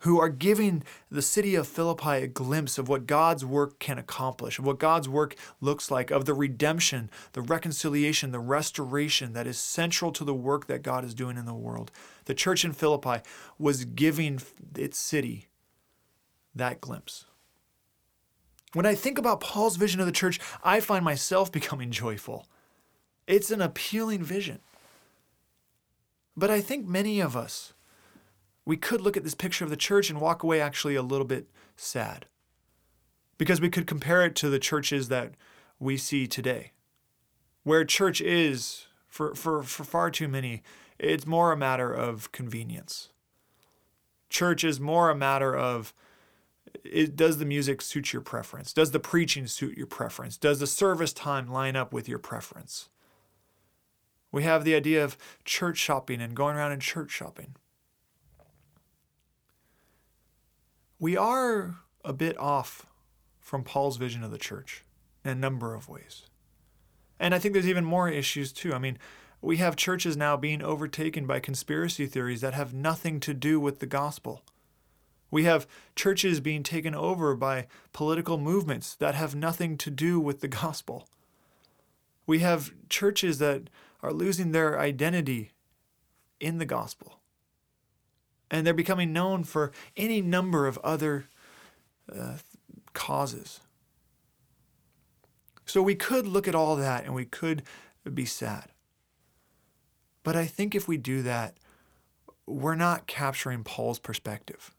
who 0.00 0.18
are 0.18 0.28
giving 0.28 0.82
the 1.10 1.20
city 1.22 1.54
of 1.54 1.68
Philippi 1.68 2.22
a 2.22 2.26
glimpse 2.26 2.78
of 2.78 2.88
what 2.88 3.06
God's 3.06 3.44
work 3.44 3.78
can 3.78 3.98
accomplish, 3.98 4.58
of 4.58 4.64
what 4.64 4.78
God's 4.78 5.08
work 5.08 5.34
looks 5.60 5.90
like, 5.90 6.10
of 6.10 6.24
the 6.24 6.32
redemption, 6.32 7.10
the 7.32 7.42
reconciliation, 7.42 8.30
the 8.30 8.38
restoration 8.38 9.34
that 9.34 9.46
is 9.46 9.58
central 9.58 10.12
to 10.12 10.24
the 10.24 10.34
work 10.34 10.68
that 10.68 10.82
God 10.82 11.04
is 11.04 11.14
doing 11.14 11.36
in 11.36 11.44
the 11.44 11.52
world. 11.52 11.90
The 12.24 12.34
church 12.34 12.64
in 12.64 12.72
Philippi 12.72 13.22
was 13.58 13.84
giving 13.84 14.40
its 14.76 14.98
city 14.98 15.48
that 16.54 16.80
glimpse. 16.80 17.26
When 18.72 18.86
I 18.86 18.94
think 18.94 19.18
about 19.18 19.40
Paul's 19.40 19.76
vision 19.76 20.00
of 20.00 20.06
the 20.06 20.12
church, 20.12 20.38
I 20.62 20.80
find 20.80 21.04
myself 21.04 21.50
becoming 21.52 21.90
joyful. 21.90 22.46
It's 23.26 23.50
an 23.50 23.60
appealing 23.60 24.22
vision. 24.22 24.60
But 26.36 26.50
I 26.50 26.60
think 26.60 26.86
many 26.86 27.20
of 27.20 27.36
us, 27.36 27.74
we 28.64 28.76
could 28.76 29.00
look 29.00 29.16
at 29.16 29.24
this 29.24 29.34
picture 29.34 29.64
of 29.64 29.70
the 29.70 29.76
church 29.76 30.10
and 30.10 30.20
walk 30.20 30.42
away 30.42 30.60
actually 30.60 30.94
a 30.94 31.02
little 31.02 31.26
bit 31.26 31.48
sad. 31.76 32.26
Because 33.36 33.60
we 33.60 33.70
could 33.70 33.86
compare 33.86 34.24
it 34.24 34.34
to 34.36 34.48
the 34.48 34.58
churches 34.58 35.08
that 35.08 35.32
we 35.78 35.96
see 35.96 36.26
today, 36.26 36.72
where 37.62 37.84
church 37.84 38.20
is, 38.20 38.86
for, 39.08 39.34
for, 39.34 39.62
for 39.62 39.82
far 39.82 40.10
too 40.10 40.28
many, 40.28 40.62
it's 40.98 41.26
more 41.26 41.50
a 41.50 41.56
matter 41.56 41.92
of 41.92 42.30
convenience. 42.32 43.08
Church 44.28 44.62
is 44.62 44.78
more 44.78 45.08
a 45.08 45.16
matter 45.16 45.56
of 45.56 45.94
it, 46.84 47.16
does 47.16 47.38
the 47.38 47.44
music 47.44 47.82
suit 47.82 48.12
your 48.12 48.22
preference? 48.22 48.72
Does 48.72 48.90
the 48.90 49.00
preaching 49.00 49.46
suit 49.46 49.76
your 49.76 49.86
preference? 49.86 50.36
Does 50.36 50.60
the 50.60 50.66
service 50.66 51.12
time 51.12 51.48
line 51.48 51.76
up 51.76 51.92
with 51.92 52.08
your 52.08 52.18
preference? 52.18 52.88
We 54.32 54.44
have 54.44 54.64
the 54.64 54.74
idea 54.74 55.02
of 55.02 55.18
church 55.44 55.76
shopping 55.76 56.20
and 56.20 56.36
going 56.36 56.56
around 56.56 56.72
in 56.72 56.80
church 56.80 57.10
shopping. 57.10 57.56
We 60.98 61.16
are 61.16 61.76
a 62.04 62.12
bit 62.12 62.38
off 62.38 62.86
from 63.40 63.64
Paul's 63.64 63.96
vision 63.96 64.22
of 64.22 64.30
the 64.30 64.38
church 64.38 64.84
in 65.24 65.30
a 65.30 65.34
number 65.34 65.74
of 65.74 65.88
ways. 65.88 66.24
And 67.18 67.34
I 67.34 67.38
think 67.38 67.54
there's 67.54 67.68
even 67.68 67.84
more 67.84 68.08
issues 68.08 68.52
too. 68.52 68.72
I 68.72 68.78
mean, 68.78 68.98
we 69.42 69.56
have 69.56 69.76
churches 69.76 70.16
now 70.16 70.36
being 70.36 70.62
overtaken 70.62 71.26
by 71.26 71.40
conspiracy 71.40 72.06
theories 72.06 72.42
that 72.42 72.54
have 72.54 72.74
nothing 72.74 73.20
to 73.20 73.34
do 73.34 73.58
with 73.58 73.78
the 73.78 73.86
gospel. 73.86 74.42
We 75.30 75.44
have 75.44 75.66
churches 75.94 76.40
being 76.40 76.62
taken 76.62 76.94
over 76.94 77.34
by 77.34 77.66
political 77.92 78.38
movements 78.38 78.94
that 78.96 79.14
have 79.14 79.34
nothing 79.34 79.76
to 79.78 79.90
do 79.90 80.18
with 80.18 80.40
the 80.40 80.48
gospel. 80.48 81.08
We 82.26 82.40
have 82.40 82.72
churches 82.88 83.38
that 83.38 83.70
are 84.02 84.12
losing 84.12 84.52
their 84.52 84.78
identity 84.78 85.52
in 86.40 86.58
the 86.58 86.66
gospel. 86.66 87.20
And 88.50 88.66
they're 88.66 88.74
becoming 88.74 89.12
known 89.12 89.44
for 89.44 89.70
any 89.96 90.20
number 90.20 90.66
of 90.66 90.78
other 90.78 91.26
uh, 92.12 92.38
causes. 92.92 93.60
So 95.64 95.82
we 95.82 95.94
could 95.94 96.26
look 96.26 96.48
at 96.48 96.54
all 96.54 96.74
that 96.76 97.04
and 97.04 97.14
we 97.14 97.24
could 97.24 97.62
be 98.12 98.24
sad. 98.24 98.70
But 100.24 100.34
I 100.34 100.46
think 100.46 100.74
if 100.74 100.88
we 100.88 100.96
do 100.96 101.22
that, 101.22 101.58
we're 102.46 102.74
not 102.74 103.06
capturing 103.06 103.62
Paul's 103.62 104.00
perspective. 104.00 104.74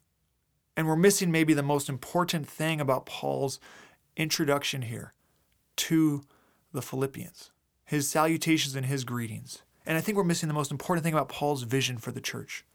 And 0.81 0.87
we're 0.87 0.95
missing 0.95 1.31
maybe 1.31 1.53
the 1.53 1.61
most 1.61 1.89
important 1.89 2.47
thing 2.47 2.81
about 2.81 3.05
Paul's 3.05 3.59
introduction 4.17 4.81
here 4.81 5.13
to 5.75 6.23
the 6.73 6.81
Philippians, 6.81 7.51
his 7.85 8.09
salutations 8.09 8.75
and 8.75 8.87
his 8.87 9.03
greetings. 9.03 9.61
And 9.85 9.95
I 9.95 10.01
think 10.01 10.17
we're 10.17 10.23
missing 10.23 10.47
the 10.47 10.55
most 10.55 10.71
important 10.71 11.03
thing 11.03 11.13
about 11.13 11.29
Paul's 11.29 11.61
vision 11.61 11.99
for 11.99 12.11
the 12.11 12.19
church. 12.19 12.65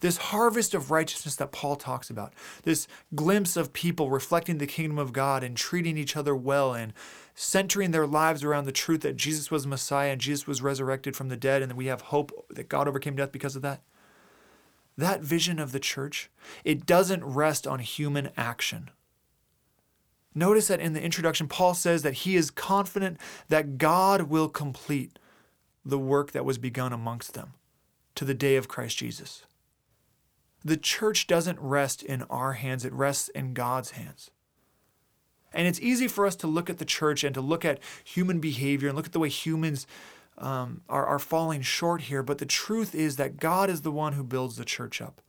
This 0.00 0.18
harvest 0.18 0.74
of 0.74 0.90
righteousness 0.90 1.34
that 1.36 1.50
Paul 1.50 1.76
talks 1.76 2.10
about, 2.10 2.34
this 2.64 2.86
glimpse 3.14 3.56
of 3.56 3.72
people 3.72 4.10
reflecting 4.10 4.58
the 4.58 4.66
kingdom 4.66 4.98
of 4.98 5.14
God 5.14 5.42
and 5.42 5.56
treating 5.56 5.96
each 5.96 6.18
other 6.18 6.36
well 6.36 6.74
and 6.74 6.92
centering 7.34 7.92
their 7.92 8.06
lives 8.06 8.44
around 8.44 8.66
the 8.66 8.70
truth 8.70 9.00
that 9.00 9.16
Jesus 9.16 9.50
was 9.50 9.66
Messiah 9.66 10.12
and 10.12 10.20
Jesus 10.20 10.46
was 10.46 10.60
resurrected 10.60 11.16
from 11.16 11.30
the 11.30 11.38
dead 11.38 11.62
and 11.62 11.70
that 11.70 11.76
we 11.76 11.86
have 11.86 12.02
hope 12.02 12.32
that 12.50 12.68
God 12.68 12.86
overcame 12.86 13.16
death 13.16 13.32
because 13.32 13.56
of 13.56 13.62
that. 13.62 13.80
That 15.00 15.22
vision 15.22 15.58
of 15.58 15.72
the 15.72 15.80
church, 15.80 16.30
it 16.62 16.84
doesn't 16.84 17.24
rest 17.24 17.66
on 17.66 17.78
human 17.78 18.28
action. 18.36 18.90
Notice 20.34 20.68
that 20.68 20.78
in 20.78 20.92
the 20.92 21.02
introduction, 21.02 21.48
Paul 21.48 21.72
says 21.72 22.02
that 22.02 22.12
he 22.12 22.36
is 22.36 22.50
confident 22.50 23.18
that 23.48 23.78
God 23.78 24.22
will 24.22 24.50
complete 24.50 25.18
the 25.86 25.98
work 25.98 26.32
that 26.32 26.44
was 26.44 26.58
begun 26.58 26.92
amongst 26.92 27.32
them 27.32 27.54
to 28.14 28.26
the 28.26 28.34
day 28.34 28.56
of 28.56 28.68
Christ 28.68 28.98
Jesus. 28.98 29.44
The 30.62 30.76
church 30.76 31.26
doesn't 31.26 31.58
rest 31.58 32.02
in 32.02 32.22
our 32.24 32.52
hands, 32.52 32.84
it 32.84 32.92
rests 32.92 33.30
in 33.30 33.54
God's 33.54 33.92
hands. 33.92 34.30
And 35.50 35.66
it's 35.66 35.80
easy 35.80 36.08
for 36.08 36.26
us 36.26 36.36
to 36.36 36.46
look 36.46 36.68
at 36.68 36.76
the 36.76 36.84
church 36.84 37.24
and 37.24 37.34
to 37.34 37.40
look 37.40 37.64
at 37.64 37.80
human 38.04 38.38
behavior 38.38 38.88
and 38.88 38.96
look 38.96 39.06
at 39.06 39.12
the 39.12 39.18
way 39.18 39.30
humans 39.30 39.86
um, 40.40 40.80
are, 40.88 41.06
are 41.06 41.18
falling 41.18 41.62
short 41.62 42.02
here. 42.02 42.22
But 42.22 42.38
the 42.38 42.46
truth 42.46 42.94
is 42.94 43.16
that 43.16 43.36
God 43.36 43.70
is 43.70 43.82
the 43.82 43.92
one 43.92 44.14
who 44.14 44.24
builds 44.24 44.56
the 44.56 44.64
church 44.64 45.00
up. 45.00 45.20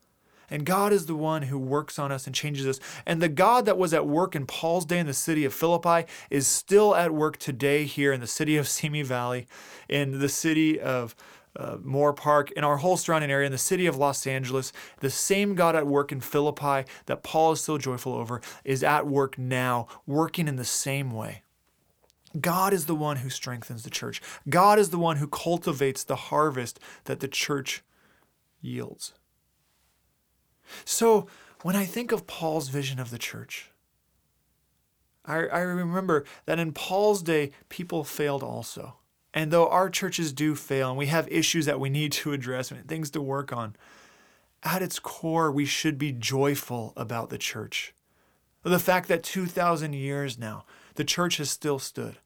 And 0.49 0.65
God 0.65 0.91
is 0.91 1.05
the 1.05 1.15
one 1.15 1.43
who 1.43 1.57
works 1.57 1.97
on 1.97 2.11
us 2.11 2.25
and 2.25 2.35
changes 2.35 2.67
us. 2.67 2.79
And 3.05 3.21
the 3.21 3.29
God 3.29 3.65
that 3.65 3.77
was 3.77 3.93
at 3.93 4.05
work 4.05 4.35
in 4.35 4.45
Paul's 4.45 4.85
day 4.85 4.99
in 4.99 5.07
the 5.07 5.13
city 5.13 5.45
of 5.45 5.53
Philippi 5.53 6.05
is 6.29 6.45
still 6.45 6.93
at 6.93 7.13
work 7.13 7.37
today 7.37 7.85
here 7.85 8.11
in 8.11 8.19
the 8.19 8.27
city 8.27 8.57
of 8.57 8.67
Simi 8.67 9.01
Valley, 9.01 9.47
in 9.87 10.19
the 10.19 10.27
city 10.27 10.77
of 10.79 11.15
uh, 11.55 11.77
Moorpark, 11.77 12.51
in 12.51 12.65
our 12.65 12.77
whole 12.77 12.97
surrounding 12.97 13.31
area, 13.31 13.45
in 13.45 13.51
the 13.51 13.57
city 13.57 13.85
of 13.85 13.95
Los 13.95 14.27
Angeles. 14.27 14.73
The 14.99 15.09
same 15.09 15.55
God 15.55 15.75
at 15.75 15.87
work 15.87 16.11
in 16.11 16.19
Philippi 16.19 16.89
that 17.05 17.23
Paul 17.23 17.53
is 17.53 17.61
so 17.61 17.77
joyful 17.77 18.13
over 18.13 18.41
is 18.65 18.83
at 18.83 19.07
work 19.07 19.37
now, 19.37 19.87
working 20.05 20.49
in 20.49 20.57
the 20.57 20.65
same 20.65 21.11
way. 21.11 21.43
God 22.39 22.73
is 22.73 22.85
the 22.85 22.95
one 22.95 23.17
who 23.17 23.29
strengthens 23.29 23.83
the 23.83 23.89
church. 23.89 24.21
God 24.47 24.79
is 24.79 24.89
the 24.89 24.99
one 24.99 25.17
who 25.17 25.27
cultivates 25.27 26.03
the 26.03 26.15
harvest 26.15 26.79
that 27.05 27.19
the 27.19 27.27
church 27.27 27.83
yields. 28.61 29.13
So 30.85 31.27
when 31.63 31.75
I 31.75 31.85
think 31.85 32.11
of 32.11 32.27
Paul's 32.27 32.69
vision 32.69 32.99
of 32.99 33.09
the 33.09 33.17
church, 33.17 33.71
I, 35.25 35.45
I 35.45 35.59
remember 35.59 36.25
that 36.45 36.59
in 36.59 36.71
Paul's 36.71 37.21
day, 37.21 37.51
people 37.69 38.03
failed 38.03 38.43
also. 38.43 38.95
And 39.33 39.51
though 39.51 39.67
our 39.67 39.89
churches 39.89 40.33
do 40.33 40.55
fail 40.55 40.89
and 40.89 40.97
we 40.97 41.07
have 41.07 41.27
issues 41.29 41.65
that 41.65 41.79
we 41.79 41.89
need 41.89 42.11
to 42.13 42.33
address 42.33 42.71
and 42.71 42.87
things 42.87 43.09
to 43.11 43.21
work 43.21 43.53
on, 43.53 43.75
at 44.63 44.81
its 44.81 44.99
core, 44.99 45.51
we 45.51 45.65
should 45.65 45.97
be 45.97 46.11
joyful 46.11 46.93
about 46.95 47.29
the 47.29 47.37
church. 47.37 47.93
The 48.63 48.79
fact 48.79 49.07
that 49.07 49.23
2,000 49.23 49.93
years 49.93 50.37
now, 50.37 50.65
the 50.95 51.03
church 51.03 51.37
has 51.37 51.49
still 51.49 51.79
stood 51.79 52.17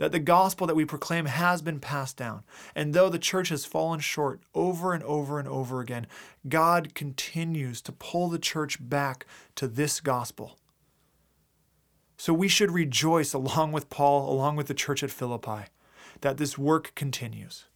that 0.00 0.12
the 0.12 0.18
gospel 0.18 0.66
that 0.66 0.74
we 0.74 0.86
proclaim 0.86 1.26
has 1.26 1.60
been 1.60 1.78
passed 1.78 2.16
down. 2.16 2.42
And 2.74 2.94
though 2.94 3.10
the 3.10 3.18
church 3.18 3.50
has 3.50 3.66
fallen 3.66 4.00
short 4.00 4.40
over 4.54 4.94
and 4.94 5.04
over 5.04 5.38
and 5.38 5.46
over 5.46 5.80
again, 5.80 6.06
God 6.48 6.94
continues 6.94 7.82
to 7.82 7.92
pull 7.92 8.30
the 8.30 8.38
church 8.38 8.78
back 8.80 9.26
to 9.56 9.68
this 9.68 10.00
gospel. 10.00 10.58
So 12.16 12.32
we 12.32 12.48
should 12.48 12.70
rejoice 12.70 13.34
along 13.34 13.72
with 13.72 13.90
Paul, 13.90 14.32
along 14.32 14.56
with 14.56 14.68
the 14.68 14.74
church 14.74 15.02
at 15.02 15.10
Philippi, 15.10 15.66
that 16.22 16.38
this 16.38 16.56
work 16.56 16.94
continues. 16.94 17.66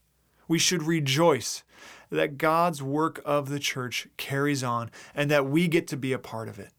We 0.48 0.58
should 0.58 0.82
rejoice 0.82 1.62
that 2.08 2.38
God's 2.38 2.82
work 2.82 3.20
of 3.26 3.50
the 3.50 3.58
church 3.58 4.08
carries 4.16 4.64
on 4.64 4.90
and 5.14 5.30
that 5.30 5.44
we 5.44 5.68
get 5.68 5.86
to 5.88 5.96
be 5.98 6.14
a 6.14 6.18
part 6.18 6.48
of 6.48 6.58
it. 6.58 6.70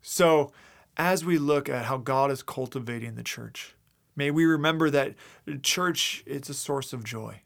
So, 0.00 0.52
as 0.96 1.24
we 1.24 1.38
look 1.38 1.68
at 1.68 1.86
how 1.86 1.96
God 1.96 2.30
is 2.30 2.42
cultivating 2.42 3.14
the 3.14 3.22
church, 3.22 3.74
may 4.16 4.30
we 4.30 4.44
remember 4.44 4.90
that 4.90 5.14
church 5.62 6.22
is 6.26 6.48
a 6.48 6.54
source 6.54 6.92
of 6.92 7.04
joy. 7.04 7.40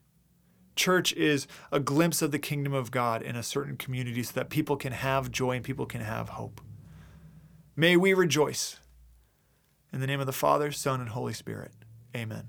Church 0.76 1.12
is 1.14 1.48
a 1.72 1.80
glimpse 1.80 2.22
of 2.22 2.30
the 2.30 2.38
kingdom 2.38 2.72
of 2.72 2.90
God 2.90 3.22
in 3.22 3.34
a 3.34 3.42
certain 3.42 3.76
community 3.76 4.22
so 4.22 4.32
that 4.34 4.48
people 4.48 4.76
can 4.76 4.92
have 4.92 5.30
joy 5.30 5.56
and 5.56 5.64
people 5.64 5.86
can 5.86 6.02
have 6.02 6.30
hope. 6.30 6.60
May 7.74 7.96
we 7.96 8.14
rejoice. 8.14 8.78
In 9.92 10.00
the 10.00 10.06
name 10.06 10.20
of 10.20 10.26
the 10.26 10.32
Father, 10.32 10.70
Son, 10.70 11.00
and 11.00 11.08
Holy 11.08 11.32
Spirit. 11.32 11.72
Amen. 12.14 12.48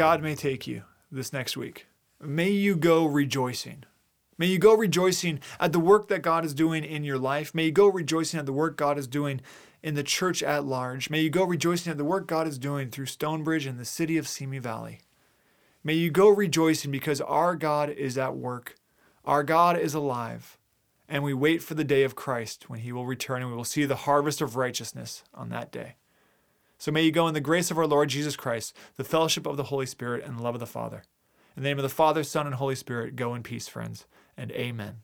God 0.00 0.22
may 0.22 0.34
take 0.34 0.66
you 0.66 0.84
this 1.12 1.30
next 1.30 1.58
week, 1.58 1.86
may 2.18 2.48
you 2.48 2.74
go 2.74 3.04
rejoicing. 3.04 3.84
May 4.38 4.46
you 4.46 4.58
go 4.58 4.72
rejoicing 4.72 5.40
at 5.60 5.72
the 5.72 5.78
work 5.78 6.08
that 6.08 6.22
God 6.22 6.42
is 6.42 6.54
doing 6.54 6.84
in 6.84 7.04
your 7.04 7.18
life. 7.18 7.54
May 7.54 7.66
you 7.66 7.70
go 7.70 7.86
rejoicing 7.86 8.40
at 8.40 8.46
the 8.46 8.52
work 8.54 8.78
God 8.78 8.96
is 8.96 9.06
doing 9.06 9.42
in 9.82 9.96
the 9.96 10.02
church 10.02 10.42
at 10.42 10.64
large. 10.64 11.10
May 11.10 11.20
you 11.20 11.28
go 11.28 11.44
rejoicing 11.44 11.90
at 11.90 11.98
the 11.98 12.06
work 12.06 12.26
God 12.26 12.48
is 12.48 12.58
doing 12.58 12.88
through 12.88 13.04
Stonebridge 13.04 13.66
and 13.66 13.78
the 13.78 13.84
city 13.84 14.16
of 14.16 14.26
Simi 14.26 14.58
Valley. 14.58 15.00
May 15.84 15.92
you 15.92 16.10
go 16.10 16.30
rejoicing 16.30 16.90
because 16.90 17.20
our 17.20 17.54
God 17.54 17.90
is 17.90 18.16
at 18.16 18.34
work. 18.34 18.76
Our 19.26 19.42
God 19.42 19.78
is 19.78 19.92
alive. 19.92 20.56
And 21.10 21.22
we 21.22 21.34
wait 21.34 21.62
for 21.62 21.74
the 21.74 21.84
day 21.84 22.04
of 22.04 22.16
Christ 22.16 22.70
when 22.70 22.78
he 22.80 22.90
will 22.90 23.04
return 23.04 23.42
and 23.42 23.50
we 23.50 23.56
will 23.58 23.64
see 23.64 23.84
the 23.84 23.96
harvest 23.96 24.40
of 24.40 24.56
righteousness 24.56 25.24
on 25.34 25.50
that 25.50 25.70
day. 25.70 25.96
So 26.80 26.90
may 26.90 27.02
you 27.02 27.12
go 27.12 27.28
in 27.28 27.34
the 27.34 27.42
grace 27.42 27.70
of 27.70 27.76
our 27.76 27.86
Lord 27.86 28.08
Jesus 28.08 28.36
Christ, 28.36 28.74
the 28.96 29.04
fellowship 29.04 29.46
of 29.46 29.58
the 29.58 29.64
Holy 29.64 29.84
Spirit, 29.84 30.24
and 30.24 30.38
the 30.38 30.42
love 30.42 30.54
of 30.54 30.60
the 30.60 30.66
Father. 30.66 31.02
In 31.54 31.62
the 31.62 31.68
name 31.68 31.78
of 31.78 31.82
the 31.82 31.90
Father, 31.90 32.24
Son, 32.24 32.46
and 32.46 32.54
Holy 32.54 32.74
Spirit, 32.74 33.16
go 33.16 33.34
in 33.34 33.42
peace, 33.42 33.68
friends, 33.68 34.06
and 34.34 34.50
amen. 34.52 35.02